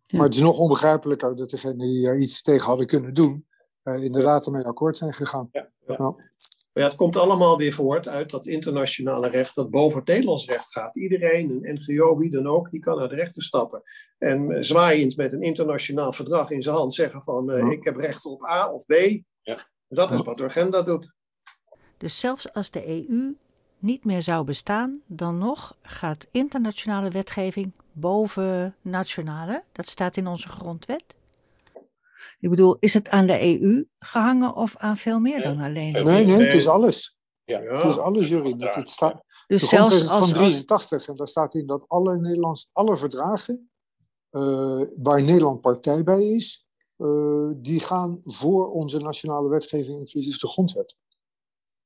Maar 0.06 0.24
het 0.24 0.34
is 0.34 0.40
nog 0.40 0.58
onbegrijpelijker 0.58 1.36
dat 1.36 1.50
degenen 1.50 1.78
die 1.78 2.06
er 2.06 2.20
iets 2.20 2.42
tegen 2.42 2.66
hadden 2.66 2.86
kunnen 2.86 3.14
doen, 3.14 3.46
uh, 3.84 4.02
inderdaad 4.02 4.46
ermee 4.46 4.64
akkoord 4.64 4.96
zijn 4.96 5.12
gegaan. 5.12 5.48
Ja, 5.52 5.70
ja. 5.86 6.14
Maar 6.72 6.82
ja, 6.82 6.88
het 6.88 6.98
komt 6.98 7.16
allemaal 7.16 7.56
weer 7.56 7.72
voort 7.72 8.08
uit 8.08 8.30
dat 8.30 8.46
internationale 8.46 9.28
recht 9.28 9.54
dat 9.54 9.70
boven 9.70 9.98
het 9.98 10.08
Nederlands 10.08 10.46
recht 10.46 10.72
gaat. 10.72 10.96
Iedereen, 10.96 11.50
een 11.50 11.74
NGO, 11.74 12.16
wie 12.16 12.30
dan 12.30 12.46
ook, 12.46 12.70
die 12.70 12.80
kan 12.80 12.98
naar 12.98 13.08
de 13.08 13.14
rechter 13.14 13.42
stappen. 13.42 13.82
En 14.18 14.64
zwaaiend 14.64 15.16
met 15.16 15.32
een 15.32 15.42
internationaal 15.42 16.12
verdrag 16.12 16.50
in 16.50 16.62
zijn 16.62 16.76
hand 16.76 16.94
zeggen 16.94 17.22
van 17.22 17.50
uh, 17.50 17.70
ik 17.70 17.84
heb 17.84 17.96
recht 17.96 18.24
op 18.24 18.44
A 18.44 18.72
of 18.72 18.86
B. 18.86 18.92
Ja. 19.42 19.68
Dat 19.88 20.12
is 20.12 20.20
wat 20.20 20.36
de 20.36 20.44
agenda 20.44 20.82
doet. 20.82 21.12
Dus 21.96 22.18
zelfs 22.18 22.52
als 22.52 22.70
de 22.70 22.86
EU 22.86 23.36
niet 23.78 24.04
meer 24.04 24.22
zou 24.22 24.44
bestaan, 24.44 25.00
dan 25.06 25.38
nog 25.38 25.76
gaat 25.82 26.26
internationale 26.30 27.10
wetgeving 27.10 27.72
boven 27.92 28.76
nationale. 28.82 29.64
Dat 29.72 29.88
staat 29.88 30.16
in 30.16 30.26
onze 30.26 30.48
grondwet. 30.48 31.16
Ik 32.40 32.50
bedoel, 32.50 32.76
is 32.78 32.94
het 32.94 33.08
aan 33.08 33.26
de 33.26 33.62
EU 33.62 33.84
gehangen 33.98 34.54
of 34.54 34.76
aan 34.76 34.96
veel 34.96 35.20
meer 35.20 35.42
dan 35.42 35.58
alleen? 35.58 35.92
Nee, 35.92 36.26
nee, 36.26 36.40
het 36.40 36.52
is 36.52 36.68
alles. 36.68 37.18
Ja. 37.44 37.60
Het 37.60 37.84
is 37.84 37.98
alles, 37.98 38.28
Jury. 38.28 38.54
Het, 38.58 38.88
staat, 38.88 39.24
dus 39.46 39.60
de 39.60 39.66
zelfs 39.66 40.08
als, 40.08 40.18
van 40.18 40.38
83 40.38 41.08
en 41.08 41.16
daar 41.16 41.28
staat 41.28 41.54
in 41.54 41.66
dat 41.66 41.84
alle 41.88 42.18
Nederlands, 42.18 42.68
alle 42.72 42.96
verdragen 42.96 43.70
uh, 44.30 44.82
waar 44.96 45.22
Nederland 45.22 45.60
partij 45.60 46.02
bij 46.02 46.22
is, 46.22 46.68
die 47.56 47.80
gaan 47.80 48.18
voor 48.22 48.70
onze 48.70 48.98
nationale 48.98 49.48
wetgeving, 49.48 49.98
inclusief 49.98 50.38
de 50.38 50.48
grondwet. 50.48 50.96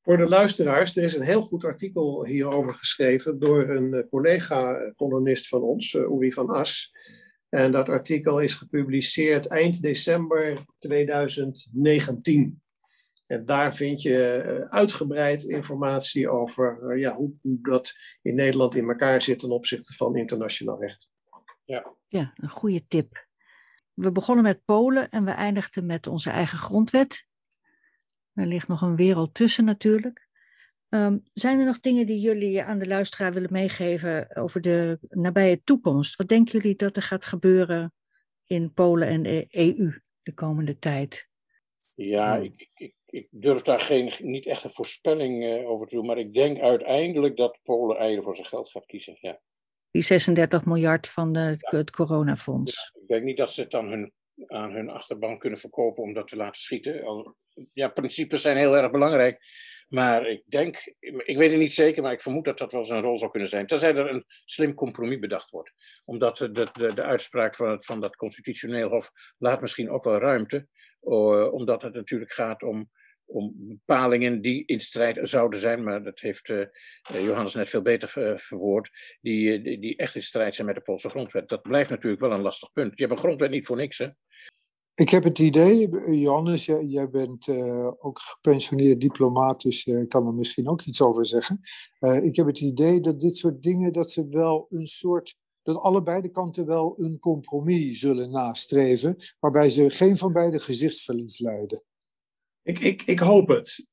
Voor 0.03 0.17
de 0.17 0.29
luisteraars, 0.29 0.97
er 0.97 1.03
is 1.03 1.14
een 1.14 1.23
heel 1.23 1.43
goed 1.43 1.64
artikel 1.64 2.25
hierover 2.25 2.75
geschreven 2.75 3.38
door 3.38 3.69
een 3.69 4.07
collega-columnist 4.11 5.49
van 5.49 5.62
ons, 5.62 5.95
Uri 5.95 6.33
van 6.33 6.49
As. 6.49 6.93
En 7.55 7.73
dat 7.73 7.88
artikel 7.88 8.40
is 8.40 8.55
gepubliceerd 8.55 9.47
eind 9.47 9.83
december 9.83 10.59
2019. 10.79 12.62
En 13.27 13.45
daar 13.45 13.75
vind 13.75 14.03
je 14.03 14.27
eh, 14.27 14.69
uitgebreid 14.69 15.43
informatie 15.43 16.29
over 16.29 16.90
eh, 16.90 17.01
ja, 17.01 17.17
hoe, 17.17 17.33
hoe, 17.40 17.59
dat 17.62 17.97
in 18.23 18.35
Nederland 18.35 18.75
in 18.75 18.88
elkaar 18.88 19.23
zit 19.23 19.38
ten 19.38 19.51
opzichte 19.51 19.95
van 19.95 20.17
internationaal 20.17 20.81
recht. 20.81 21.09
Ja. 21.64 21.95
ja, 22.09 22.33
een 22.37 22.49
goede 22.49 22.87
tip. 22.88 23.27
We 23.93 24.12
begonnen 24.12 24.45
met 24.45 24.64
Polen 24.64 25.11
en 25.11 25.25
we 25.25 25.31
eindigden 25.31 25.87
met 25.87 26.07
onze 26.07 26.31
eigen 26.31 26.59
grondwet. 26.59 27.27
Er 28.33 28.47
ligt 28.47 28.69
nog 28.69 28.83
een 28.83 28.97
wereld 28.97 29.35
tussen 29.35 29.64
natuurlijk. 29.64 30.24
Um, 30.88 31.23
zijn 31.33 31.59
er 31.59 31.64
nog 31.64 31.81
dingen 31.81 32.07
die 32.07 32.20
jullie 32.20 32.62
aan 32.62 32.79
de 32.79 32.87
luisteraar 32.87 33.33
willen 33.33 33.53
meegeven 33.53 34.37
over 34.37 34.61
de 34.61 34.99
nabije 35.09 35.62
toekomst? 35.62 36.16
Wat 36.16 36.29
denken 36.29 36.53
jullie 36.53 36.77
dat 36.77 36.97
er 36.97 37.03
gaat 37.03 37.25
gebeuren 37.25 37.92
in 38.44 38.73
Polen 38.73 39.09
en 39.09 39.23
de 39.23 39.47
EU 39.51 40.03
de 40.23 40.35
komende 40.35 40.79
tijd? 40.79 41.29
Ja, 41.94 42.37
ik, 42.37 42.70
ik, 42.75 42.94
ik 43.07 43.29
durf 43.33 43.62
daar 43.62 43.81
geen, 43.81 44.12
niet 44.16 44.47
echt 44.47 44.64
een 44.64 44.70
voorspelling 44.70 45.44
uh, 45.44 45.68
over 45.68 45.87
te 45.87 45.97
doen, 45.97 46.07
maar 46.07 46.18
ik 46.18 46.35
denk 46.35 46.61
uiteindelijk 46.61 47.37
dat 47.37 47.59
Polen 47.62 47.97
eieren 47.97 48.23
voor 48.23 48.35
zijn 48.35 48.47
geld 48.47 48.70
gaat 48.70 48.87
kiezen. 48.87 49.16
Ja. 49.20 49.40
Die 49.90 50.03
36 50.03 50.64
miljard 50.64 51.09
van 51.09 51.33
de, 51.33 51.57
het 51.59 51.90
coronafonds. 51.90 52.90
Ja, 52.94 53.01
ik 53.01 53.09
denk 53.09 53.25
niet 53.25 53.37
dat 53.37 53.51
ze 53.51 53.61
het 53.61 53.70
dan 53.70 53.88
hun, 53.88 54.12
aan 54.47 54.73
hun 54.73 54.90
achterban 54.90 55.38
kunnen 55.38 55.59
verkopen 55.59 56.03
om 56.03 56.12
dat 56.12 56.29
te 56.29 56.37
laten 56.37 56.61
schieten. 56.61 57.35
Ja, 57.73 57.88
principes 57.88 58.42
zijn 58.42 58.57
heel 58.57 58.77
erg 58.77 58.90
belangrijk. 58.90 59.40
Maar 59.88 60.27
ik 60.27 60.42
denk, 60.47 60.94
ik 61.01 61.37
weet 61.37 61.51
het 61.51 61.61
niet 61.61 61.73
zeker, 61.73 62.03
maar 62.03 62.12
ik 62.12 62.20
vermoed 62.20 62.44
dat 62.44 62.59
dat 62.59 62.73
wel 62.73 62.85
zijn 62.85 63.03
rol 63.03 63.18
zou 63.18 63.31
kunnen 63.31 63.49
zijn. 63.49 63.66
Tenzij 63.66 63.94
er 63.94 64.11
een 64.11 64.25
slim 64.44 64.75
compromis 64.75 65.18
bedacht 65.18 65.51
wordt. 65.51 65.73
Omdat 66.05 66.37
de, 66.37 66.51
de, 66.53 66.94
de 66.94 67.03
uitspraak 67.03 67.55
van, 67.55 67.83
van 67.83 68.01
dat 68.01 68.16
constitutioneel 68.16 68.88
hof 68.88 69.11
laat 69.38 69.61
misschien 69.61 69.90
ook 69.90 70.05
wel 70.05 70.18
ruimte. 70.18 70.66
Uh, 71.03 71.53
omdat 71.53 71.83
het 71.83 71.94
natuurlijk 71.94 72.33
gaat 72.33 72.62
om, 72.62 72.90
om 73.25 73.53
bepalingen 73.57 74.40
die 74.40 74.62
in 74.66 74.81
strijd 74.81 75.18
zouden 75.29 75.61
zijn, 75.61 75.85
maar 75.85 76.03
dat 76.03 76.20
heeft 76.20 76.49
uh, 76.49 76.66
Johannes 77.05 77.55
net 77.55 77.70
veel 77.70 77.83
beter 77.83 78.38
verwoord, 78.38 78.90
die, 79.20 79.62
die, 79.62 79.79
die, 79.79 79.97
echt 79.97 80.14
in 80.14 80.23
strijd 80.23 80.55
zijn 80.55 80.66
met 80.66 80.77
de 80.77 80.83
Poolse 80.83 81.09
grondwet. 81.09 81.49
Dat 81.49 81.62
blijft 81.62 81.90
natuurlijk 81.90 82.23
wel 82.23 82.33
een 82.33 82.40
lastig 82.40 82.73
punt. 82.73 82.92
Je 82.94 83.05
hebt 83.05 83.16
een 83.16 83.25
grondwet 83.25 83.51
niet 83.51 83.66
voor 83.66 83.77
niks, 83.77 83.99
hè? 83.99 84.09
Ik 84.95 85.09
heb 85.09 85.25
het 85.25 85.39
idee, 85.39 85.89
Johannes, 86.21 86.65
jij, 86.67 87.11
bent 87.11 87.47
uh, 87.47 87.87
ook 87.99 88.19
gepensioneerd 88.19 89.01
diplomaat, 89.01 89.61
dus 89.63 89.87
uh, 89.87 90.09
kan 90.09 90.27
er 90.27 90.35
misschien 90.35 90.69
ook 90.69 90.83
iets 90.83 91.03
over 91.03 91.27
zeggen. 91.27 91.61
Uh, 92.01 92.25
ik 92.25 92.37
heb 92.37 92.47
het 92.47 92.61
idee 92.61 93.01
dat 93.01 93.21
dit 93.21 93.37
soort 93.37 93.63
dingen, 93.63 93.93
dat 93.93 94.11
ze 94.11 94.29
wel 94.29 94.67
een 94.69 94.87
soort, 94.87 95.37
dat 95.63 95.77
allebei 95.77 96.21
de 96.21 96.31
kanten 96.31 96.67
wel 96.67 97.01
een 97.01 97.19
compromis 97.19 97.99
zullen 97.99 98.31
nastreven, 98.31 99.17
waarbij 99.41 99.69
ze 99.69 99.91
geen 99.91 100.17
van 100.17 100.33
beide 100.33 100.59
gezichtsverlies 100.59 101.39
leiden. 101.39 101.83
Ik, 102.63 102.79
ik, 102.79 103.03
ik 103.03 103.19
hoop 103.19 103.49
het. 103.49 103.87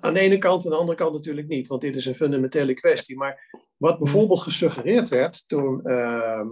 Aan 0.00 0.14
de 0.14 0.20
ene 0.20 0.38
kant 0.38 0.64
en 0.64 0.66
aan 0.66 0.74
de 0.74 0.80
andere 0.80 0.98
kant 0.98 1.12
natuurlijk 1.12 1.48
niet, 1.48 1.66
want 1.66 1.80
dit 1.80 1.96
is 1.96 2.06
een 2.06 2.14
fundamentele 2.14 2.74
kwestie. 2.74 3.16
Maar 3.16 3.62
wat 3.76 3.98
bijvoorbeeld 3.98 4.40
gesuggereerd 4.40 5.08
werd 5.08 5.48
toen 5.48 5.80
uh, 5.84 6.46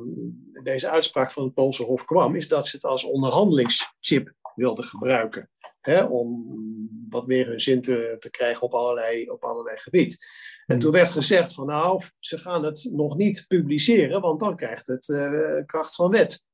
deze 0.63 0.91
uitspraak 0.91 1.33
van 1.33 1.45
het 1.45 1.55
Poolse 1.55 1.85
Hof 1.85 2.05
kwam, 2.05 2.35
is 2.35 2.49
dat 2.49 2.69
ze 2.69 2.77
het 2.77 2.85
als 2.85 3.05
onderhandelingschip 3.05 4.33
wilden 4.55 4.85
gebruiken. 4.85 5.51
Hè, 5.81 6.03
om 6.03 6.47
wat 7.09 7.27
meer 7.27 7.47
hun 7.47 7.61
zin 7.61 7.81
te, 7.81 8.17
te 8.19 8.31
krijgen 8.31 8.63
op 8.63 8.75
allerlei, 8.75 9.31
op 9.31 9.45
allerlei 9.45 9.79
gebied. 9.79 10.25
En 10.67 10.79
toen 10.79 10.93
werd 10.93 11.09
gezegd 11.09 11.55
van 11.55 11.67
nou, 11.67 12.03
ze 12.19 12.39
gaan 12.39 12.65
het 12.65 12.89
nog 12.93 13.17
niet 13.17 13.45
publiceren, 13.49 14.21
want 14.21 14.41
dan 14.41 14.57
krijgt 14.57 14.87
het 14.87 15.09
uh, 15.09 15.31
kracht 15.67 15.95
van 15.95 16.11
wet. 16.11 16.45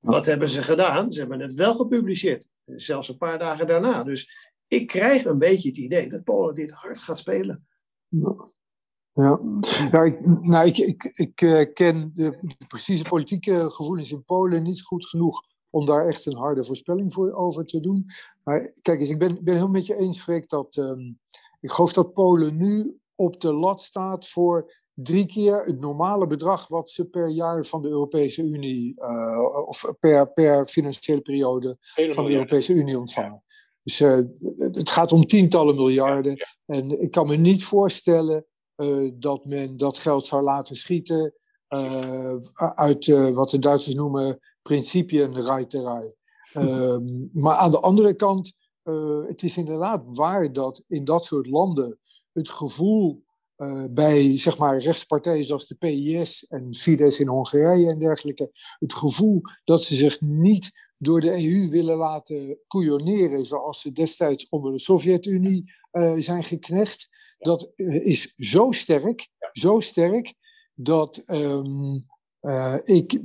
Wat 0.00 0.26
hebben 0.26 0.48
ze 0.48 0.62
gedaan? 0.62 1.12
Ze 1.12 1.20
hebben 1.20 1.40
het 1.40 1.54
wel 1.54 1.74
gepubliceerd. 1.74 2.48
Zelfs 2.64 3.08
een 3.08 3.18
paar 3.18 3.38
dagen 3.38 3.66
daarna. 3.66 4.04
Dus 4.04 4.49
ik 4.70 4.86
krijg 4.86 5.24
een 5.24 5.38
beetje 5.38 5.68
het 5.68 5.78
idee 5.78 6.08
dat 6.08 6.24
Polen 6.24 6.54
dit 6.54 6.70
hard 6.70 6.98
gaat 6.98 7.18
spelen. 7.18 7.66
Ja, 8.08 8.50
ja 9.12 10.02
ik, 10.02 10.26
nou, 10.40 10.66
ik, 10.66 10.78
ik, 10.78 11.04
ik 11.04 11.40
uh, 11.40 11.64
ken 11.74 12.10
de, 12.14 12.38
de, 12.40 12.66
precieze 12.66 13.04
politieke 13.04 13.70
gevoelens 13.70 14.10
in 14.10 14.24
Polen 14.24 14.62
niet 14.62 14.82
goed 14.82 15.06
genoeg 15.06 15.42
om 15.70 15.86
daar 15.86 16.06
echt 16.06 16.26
een 16.26 16.36
harde 16.36 16.64
voorspelling 16.64 17.12
voor 17.12 17.32
over 17.32 17.64
te 17.64 17.80
doen. 17.80 18.06
Maar 18.42 18.72
kijk 18.82 19.00
eens, 19.00 19.10
ik 19.10 19.18
ben, 19.18 19.44
ben 19.44 19.56
heel 19.56 19.68
met 19.68 19.86
je 19.86 19.96
eens, 19.96 20.22
Freek, 20.22 20.48
dat 20.48 20.76
um, 20.76 21.18
ik 21.60 21.70
geloof 21.70 21.92
dat 21.92 22.12
Polen 22.12 22.56
nu 22.56 22.98
op 23.14 23.40
de 23.40 23.52
lat 23.52 23.82
staat 23.82 24.28
voor 24.28 24.72
drie 24.92 25.26
keer 25.26 25.62
het 25.62 25.80
normale 25.80 26.26
bedrag 26.26 26.68
wat 26.68 26.90
ze 26.90 27.08
per 27.08 27.28
jaar 27.28 27.64
van 27.64 27.82
de 27.82 27.88
Europese 27.88 28.42
Unie, 28.42 28.94
uh, 28.96 29.66
of 29.66 29.94
per, 30.00 30.32
per 30.32 30.66
financiële 30.66 31.20
periode 31.20 31.78
Hele 31.94 32.14
van 32.14 32.24
de 32.24 32.32
Europese 32.32 32.72
Unie 32.72 32.98
ontvangen. 32.98 33.42
Dus 33.82 34.00
uh, 34.00 34.18
het 34.58 34.90
gaat 34.90 35.12
om 35.12 35.26
tientallen 35.26 35.74
miljarden. 35.74 36.36
Ja, 36.36 36.46
ja. 36.66 36.76
En 36.76 37.02
ik 37.02 37.10
kan 37.10 37.26
me 37.26 37.36
niet 37.36 37.64
voorstellen 37.64 38.46
uh, 38.76 39.10
dat 39.14 39.44
men 39.44 39.76
dat 39.76 39.98
geld 39.98 40.26
zou 40.26 40.42
laten 40.42 40.76
schieten 40.76 41.34
uh, 41.68 42.34
uit 42.74 43.06
wat 43.32 43.50
de 43.50 43.58
Duitsers 43.58 43.94
noemen 43.94 44.38
principienreiterij. 44.62 46.14
um, 46.54 47.30
maar 47.32 47.56
aan 47.56 47.70
de 47.70 47.80
andere 47.80 48.14
kant, 48.14 48.52
het 49.26 49.42
is 49.42 49.56
inderdaad 49.56 50.02
waar 50.06 50.52
dat 50.52 50.84
in 50.88 51.04
dat 51.04 51.24
soort 51.24 51.46
landen 51.46 51.98
het 52.32 52.48
gevoel 52.48 53.24
bij 53.90 54.38
zeg 54.38 54.58
maar, 54.58 54.78
rechtspartijen 54.78 55.44
zoals 55.44 55.66
de 55.66 55.74
PIS 55.74 56.46
en 56.46 56.74
Fidesz 56.74 57.18
in 57.18 57.28
Hongarije 57.28 57.90
en 57.90 57.98
dergelijke, 57.98 58.50
het 58.78 58.92
gevoel 58.92 59.40
dat 59.64 59.82
ze 59.82 59.94
zich 59.94 60.20
niet 60.20 60.70
door 61.02 61.20
de 61.20 61.30
EU 61.30 61.68
willen 61.68 61.96
laten 61.96 62.58
couilloneren 62.66 63.44
zoals 63.44 63.80
ze 63.80 63.92
destijds 63.92 64.48
onder 64.48 64.72
de 64.72 64.78
Sovjet-Unie 64.78 65.72
uh, 65.92 66.14
zijn 66.18 66.44
geknecht, 66.44 67.08
dat 67.38 67.72
uh, 67.76 68.06
is 68.06 68.34
zo 68.36 68.72
sterk, 68.72 69.28
zo 69.52 69.80
sterk, 69.80 70.34
dat 70.74 71.22
um, 71.26 72.06
ik 72.84 73.20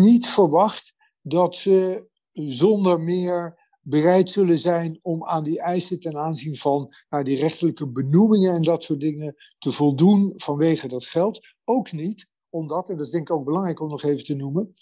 niet 0.00 0.26
verwacht 0.26 0.94
dat 1.20 1.56
ze 1.56 2.06
zonder 2.30 3.00
meer 3.00 3.64
bereid 3.80 4.30
zullen 4.30 4.58
zijn 4.58 4.98
om 5.02 5.24
aan 5.24 5.44
die 5.44 5.60
eisen 5.60 6.00
ten 6.00 6.16
aanzien 6.16 6.56
van 6.56 6.92
nou, 7.08 7.24
die 7.24 7.36
rechtelijke 7.36 7.88
benoemingen 7.88 8.54
en 8.54 8.62
dat 8.62 8.84
soort 8.84 9.00
dingen 9.00 9.34
te 9.58 9.72
voldoen 9.72 10.32
vanwege 10.36 10.88
dat 10.88 11.04
geld. 11.04 11.46
Ook 11.64 11.92
niet 11.92 12.28
omdat, 12.48 12.88
en 12.88 12.96
dat 12.96 13.06
is 13.06 13.12
denk 13.12 13.28
ik 13.28 13.36
ook 13.36 13.44
belangrijk 13.44 13.80
om 13.80 13.88
nog 13.88 14.02
even 14.02 14.24
te 14.24 14.34
noemen, 14.34 14.74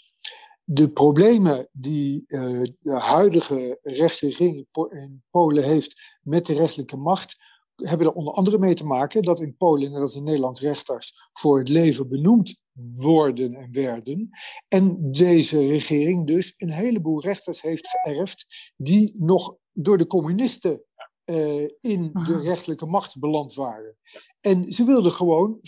de 0.64 0.90
problemen 0.90 1.68
die 1.72 2.24
uh, 2.26 2.62
de 2.80 3.00
huidige 3.00 3.78
rechtsregering 3.80 4.66
in 4.72 5.22
Polen 5.30 5.64
heeft 5.64 6.18
met 6.22 6.46
de 6.46 6.52
rechterlijke 6.52 6.96
macht, 6.96 7.36
hebben 7.74 8.06
er 8.06 8.12
onder 8.12 8.34
andere 8.34 8.58
mee 8.58 8.74
te 8.74 8.86
maken 8.86 9.22
dat 9.22 9.40
in 9.40 9.56
Polen, 9.56 9.92
net 9.92 10.00
als 10.00 10.14
in 10.14 10.24
Nederland, 10.24 10.58
rechters 10.58 11.12
voor 11.32 11.58
het 11.58 11.68
leven 11.68 12.08
benoemd 12.08 12.56
worden 12.96 13.54
en 13.54 13.72
werden. 13.72 14.30
En 14.68 15.12
deze 15.12 15.66
regering 15.66 16.26
dus 16.26 16.54
een 16.56 16.72
heleboel 16.72 17.20
rechters 17.20 17.62
heeft 17.62 17.88
geërfd 17.88 18.46
die 18.76 19.14
nog 19.18 19.56
door 19.72 19.98
de 19.98 20.06
communisten 20.06 20.82
uh, 21.24 21.62
in 21.80 22.10
de 22.26 22.40
rechterlijke 22.42 22.86
macht 22.86 23.18
beland 23.18 23.54
waren. 23.54 23.96
En 24.40 24.72
ze 24.72 24.84
wilden 24.84 25.12
gewoon, 25.12 25.58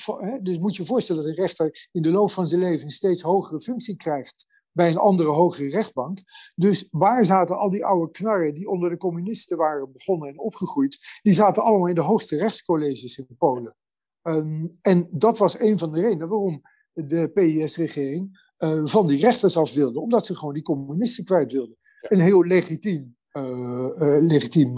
dus 0.42 0.58
moet 0.58 0.76
je 0.76 0.82
je 0.82 0.88
voorstellen 0.88 1.22
dat 1.22 1.30
een 1.30 1.38
rechter 1.38 1.88
in 1.92 2.02
de 2.02 2.10
loop 2.10 2.30
van 2.30 2.48
zijn 2.48 2.60
leven 2.60 2.84
een 2.84 2.90
steeds 2.90 3.22
hogere 3.22 3.60
functie 3.60 3.96
krijgt 3.96 4.46
bij 4.76 4.88
een 4.90 4.96
andere 4.96 5.28
hogere 5.28 5.68
rechtbank. 5.68 6.18
Dus 6.54 6.88
waar 6.90 7.24
zaten 7.24 7.58
al 7.58 7.70
die 7.70 7.84
oude 7.84 8.10
knarren 8.10 8.54
die 8.54 8.68
onder 8.68 8.90
de 8.90 8.96
communisten 8.96 9.56
waren 9.56 9.92
begonnen 9.92 10.28
en 10.28 10.38
opgegroeid, 10.38 10.98
die 11.22 11.32
zaten 11.32 11.62
allemaal 11.62 11.88
in 11.88 11.94
de 11.94 12.00
hoogste 12.00 12.36
rechtscolleges 12.36 13.18
in 13.18 13.36
Polen. 13.38 13.76
Um, 14.22 14.78
en 14.82 15.06
dat 15.10 15.38
was 15.38 15.60
een 15.60 15.78
van 15.78 15.92
de 15.92 16.00
redenen 16.00 16.28
waarom 16.28 16.62
de 16.92 17.30
PIS-regering 17.34 18.44
uh, 18.58 18.80
van 18.84 19.06
die 19.06 19.20
rechters 19.20 19.56
af 19.56 19.74
wilde, 19.74 20.00
omdat 20.00 20.26
ze 20.26 20.34
gewoon 20.34 20.54
die 20.54 20.62
communisten 20.62 21.24
kwijt 21.24 21.52
wilden. 21.52 21.76
Een 22.00 22.20
heel 22.20 22.44
legitiem, 22.44 23.16
uh, 23.32 23.42
uh, 23.42 24.16
legitiem 24.20 24.74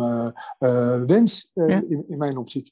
wens 1.06 1.50
ja. 1.54 1.66
in, 1.66 2.04
in, 2.08 2.18
mijn 2.18 2.36
optiek. 2.36 2.70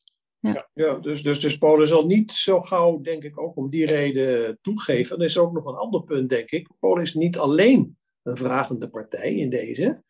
Ja, 0.52 0.68
ja 0.72 0.98
dus, 0.98 1.22
dus, 1.22 1.40
dus 1.40 1.58
Polen 1.58 1.88
zal 1.88 2.06
niet 2.06 2.32
zo 2.32 2.60
gauw, 2.60 3.00
denk 3.00 3.22
ik, 3.22 3.40
ook 3.40 3.56
om 3.56 3.70
die 3.70 3.86
reden 3.86 4.58
toegeven. 4.62 5.18
Er 5.18 5.24
is 5.24 5.38
ook 5.38 5.52
nog 5.52 5.66
een 5.66 5.74
ander 5.74 6.02
punt, 6.02 6.28
denk 6.28 6.50
ik. 6.50 6.68
Polen 6.80 7.02
is 7.02 7.14
niet 7.14 7.38
alleen 7.38 7.96
een 8.22 8.36
vragende 8.36 8.88
partij 8.88 9.34
in 9.34 9.50
deze. 9.50 10.02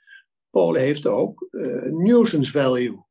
Polen 0.51 0.81
heeft 0.81 1.07
ook 1.07 1.49
nuisance 1.91 2.51
value. 2.51 3.05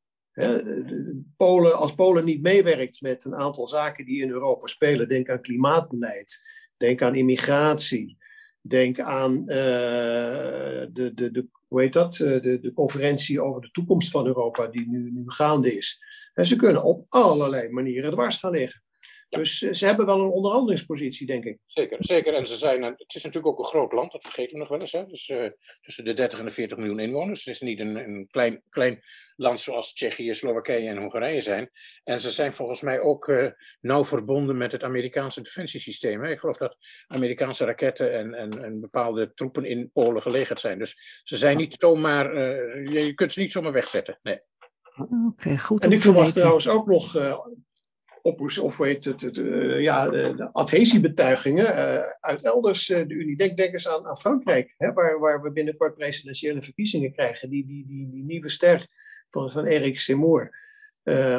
Polen, 1.38 1.78
als 1.78 1.96
Polen 1.96 2.26
niet 2.26 2.42
meewerkt 2.42 3.02
met 3.02 3.26
een 3.26 3.36
aantal 3.36 3.68
zaken 3.68 4.06
die 4.06 4.22
in 4.22 4.30
Europa 4.30 4.68
spelen, 4.68 5.10
denk 5.10 5.30
aan 5.30 5.42
klimaatbeleid, 5.42 6.42
denk 6.78 7.02
aan 7.02 7.16
immigratie, 7.16 8.18
Denk 8.68 9.00
aan 9.00 9.46
de, 9.46 10.90
de, 10.94 11.32
de, 11.32 11.48
hoe 11.68 11.82
heet 11.82 11.94
dat? 11.94 12.16
De, 12.16 12.60
de 12.62 12.74
conferentie 12.74 13.42
over 13.42 13.62
de 13.62 13.72
toekomst 13.72 14.10
van 14.10 14.26
Europa, 14.26 14.68
die 14.68 14.90
nu, 14.90 15.12
nu 15.12 15.24
gaande 15.26 15.76
is. 15.76 16.00
En 16.36 16.46
ze 16.46 16.56
kunnen 16.56 16.84
op 16.84 17.06
allerlei 17.10 17.70
manieren 17.70 18.12
dwars 18.12 18.38
gaan 18.38 18.52
liggen. 18.52 18.84
Dus 19.30 19.62
eh, 19.62 19.74
ze 19.74 19.86
hebben 19.86 20.06
wel 20.06 20.20
een 20.20 20.30
onderhandelingspositie, 20.30 21.28
denk 21.28 21.44
ik. 21.46 21.58
Zeker, 21.66 21.98
zeker. 22.00 22.34
En 22.34 22.48
ze 22.48 22.58
zijn, 22.58 22.84
het 22.84 23.16
is 23.16 23.24
natuurlijk 23.24 23.48
ook 23.48 23.60
een 23.60 23.72
groot 23.72 23.92
land, 23.92 24.12
dat 24.12 24.24
vergeten 24.24 24.54
we 24.54 24.60
nog 24.60 24.68
wel 24.68 24.80
eens. 24.80 24.92
Hè? 24.92 25.06
Dus 25.06 25.30
uh, 25.30 25.50
tussen 25.82 26.06
de 26.06 26.14
30 26.14 26.40
en 26.40 26.46
de 26.46 26.52
40 26.52 26.78
miljoen 26.78 27.00
inwoners. 27.00 27.46
Het 27.46 27.54
is 27.54 27.62
niet 27.62 27.80
een, 27.80 27.96
een 27.96 28.28
klein, 28.32 28.62
klein 28.70 29.04
land 29.36 29.60
zoals 29.60 29.94
Tsjechië, 29.94 30.34
Slowakije 30.34 30.90
en 30.90 30.98
Hongarije 30.98 31.42
zijn. 31.42 31.70
En 32.04 32.22
ze 32.22 32.32
zijn 32.32 32.54
volgens 32.54 32.82
mij 32.82 33.00
ook 33.00 33.28
uh, 33.28 33.52
nauw 33.82 34.04
verbonden 34.04 34.58
met 34.58 34.72
het 34.72 34.84
Amerikaanse 34.84 35.42
defensiesysteem. 35.42 36.24
Hè? 36.24 36.32
Ik 36.32 36.40
geloof 36.40 36.58
dat 36.58 36.78
Amerikaanse 37.08 37.66
raketten 37.66 38.14
en, 38.14 38.34
en, 38.34 38.64
en, 38.64 38.82
bepaalde 38.82 39.34
troepen 39.34 39.66
in 39.66 39.92
Polen 39.94 40.22
gelegerd 40.22 40.60
zijn. 40.60 40.80
Dus 40.80 41.22
ze 41.24 41.38
zijn 41.38 41.58
niet 41.58 41.76
zomaar, 41.80 42.36
je 42.92 43.14
kunt 43.14 43.34
ze 43.34 43.40
niet 43.40 43.52
zomaar 43.52 43.72
wegzetten. 43.72 44.20
Nee. 44.22 44.40
Oké, 45.28 45.58
goed. 45.58 45.84
En 45.84 45.92
ik 45.92 46.02
verwacht 46.02 46.34
trouwens 46.34 46.68
ook 46.68 46.86
nog 46.86 47.16
op, 48.22 48.42
of 48.62 48.78
weet 48.78 49.06
het, 49.06 49.22
het 49.22 49.38
uh, 49.38 49.82
ja, 49.82 50.10
de 50.10 50.50
adhesiebetuigingen 50.52 51.66
uh, 51.66 52.02
uit 52.20 52.44
elders 52.44 52.90
uh, 52.90 53.08
de 53.08 53.14
Unie. 53.14 53.38
Denk, 53.38 53.58
denk 53.58 53.74
eens 53.74 53.88
aan, 53.88 54.06
aan 54.06 54.20
Frankrijk, 54.20 54.74
hè, 54.78 54.94
waar, 54.94 55.20
waar 55.20 55.42
we 55.42 55.52
binnenkort 55.52 55.96
presidentiële 55.96 56.62
verkiezingen 56.62 57.14
krijgen. 57.14 57.50
Die, 57.50 57.66
die, 57.66 57.86
die, 57.86 58.10
die 58.10 58.24
nieuwe 58.24 58.50
ster 58.50 58.88
van, 59.30 59.52
van 59.52 59.66
Eric 59.66 60.00
Seymour, 60.00 60.58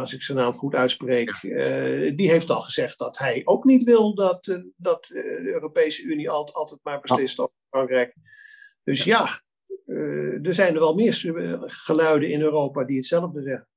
als 0.01 0.15
ik 0.15 0.23
zijn 0.23 0.39
naam 0.39 0.53
goed 0.53 0.75
uitspreek, 0.75 1.41
die 2.17 2.31
heeft 2.31 2.51
al 2.51 2.61
gezegd 2.61 2.99
dat 2.99 3.19
hij 3.19 3.43
ook 3.45 3.65
niet 3.65 3.85
wil 3.85 4.15
dat, 4.15 4.61
dat 4.77 5.05
de 5.07 5.51
Europese 5.53 6.03
Unie 6.03 6.31
altijd, 6.31 6.57
altijd 6.57 6.81
maar 6.83 7.01
beslist 7.01 7.39
over 7.39 7.55
Frankrijk. 7.69 8.15
Dus 8.85 9.05
ja, 9.05 9.41
er 10.43 10.55
zijn 10.55 10.75
er 10.75 10.81
wel 10.81 10.95
meer 10.95 11.15
geluiden 11.67 12.31
in 12.31 12.41
Europa 12.41 12.85
die 12.85 12.97
hetzelfde 12.97 13.43
zeggen. 13.43 13.69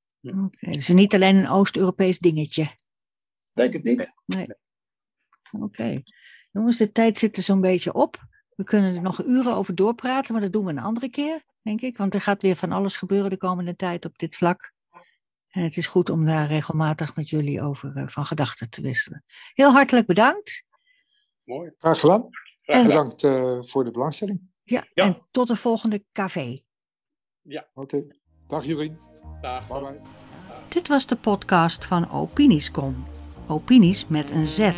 Okay, 0.45 0.73
dus 0.73 0.87
niet 0.87 1.13
alleen 1.13 1.35
een 1.35 1.49
Oost-Europees 1.49 2.19
dingetje. 2.19 2.69
Denk 3.53 3.73
het 3.73 3.83
niet. 3.83 4.13
Nee. 4.25 4.47
Oké. 5.51 6.01
Jongens, 6.51 6.77
de 6.77 6.91
tijd 6.91 7.17
zit 7.17 7.37
er 7.37 7.43
zo'n 7.43 7.61
beetje 7.61 7.93
op. 7.93 8.17
We 8.55 8.63
kunnen 8.63 8.95
er 8.95 9.01
nog 9.01 9.23
uren 9.23 9.53
over 9.53 9.75
doorpraten, 9.75 10.33
maar 10.33 10.41
dat 10.41 10.51
doen 10.51 10.65
we 10.65 10.71
een 10.71 10.79
andere 10.79 11.09
keer, 11.09 11.41
denk 11.61 11.81
ik. 11.81 11.97
Want 11.97 12.13
er 12.13 12.21
gaat 12.21 12.41
weer 12.41 12.55
van 12.55 12.71
alles 12.71 12.97
gebeuren 12.97 13.29
de 13.29 13.37
komende 13.37 13.75
tijd 13.75 14.05
op 14.05 14.17
dit 14.17 14.35
vlak. 14.35 14.73
En 15.49 15.63
het 15.63 15.77
is 15.77 15.87
goed 15.87 16.09
om 16.09 16.25
daar 16.25 16.47
regelmatig 16.47 17.15
met 17.15 17.29
jullie 17.29 17.61
over 17.61 17.97
uh, 17.97 18.07
van 18.07 18.25
gedachten 18.25 18.69
te 18.69 18.81
wisselen. 18.81 19.23
Heel 19.53 19.71
hartelijk 19.71 20.07
bedankt. 20.07 20.63
Mooi. 21.43 21.71
Graag 21.77 21.99
gedaan. 21.99 22.29
En 22.61 22.85
bedankt 22.85 23.23
uh, 23.23 23.61
voor 23.61 23.83
de 23.83 23.91
belangstelling. 23.91 24.48
Ja, 24.69 24.87
ja, 24.93 25.03
en 25.03 25.17
tot 25.31 25.47
de 25.47 25.55
volgende 25.55 26.05
café. 26.11 26.61
Ja. 27.41 27.69
Oké. 27.73 27.95
Okay. 27.95 28.19
Dag 28.47 28.65
Jurien. 28.65 28.99
Dag. 29.41 29.67
Bye 29.67 29.79
bye. 29.79 30.01
Dit 30.67 30.87
was 30.87 31.07
de 31.07 31.15
podcast 31.15 31.85
van 31.85 32.11
Opiniescom 32.11 33.05
opinies 33.49 34.07
met 34.07 34.31
een 34.31 34.47
Z. 34.47 34.71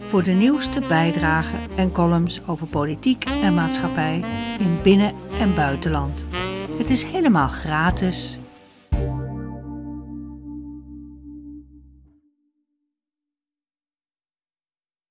Voor 0.00 0.22
de 0.22 0.30
nieuwste 0.30 0.80
bijdragen 0.80 1.76
en 1.76 1.92
columns 1.92 2.46
over 2.46 2.66
politiek 2.66 3.24
en 3.24 3.54
maatschappij 3.54 4.24
in 4.58 4.82
binnen- 4.82 5.14
en 5.38 5.54
buitenland. 5.54 6.24
Het 6.78 6.90
is 6.90 7.02
helemaal 7.02 7.48
gratis 7.48 8.38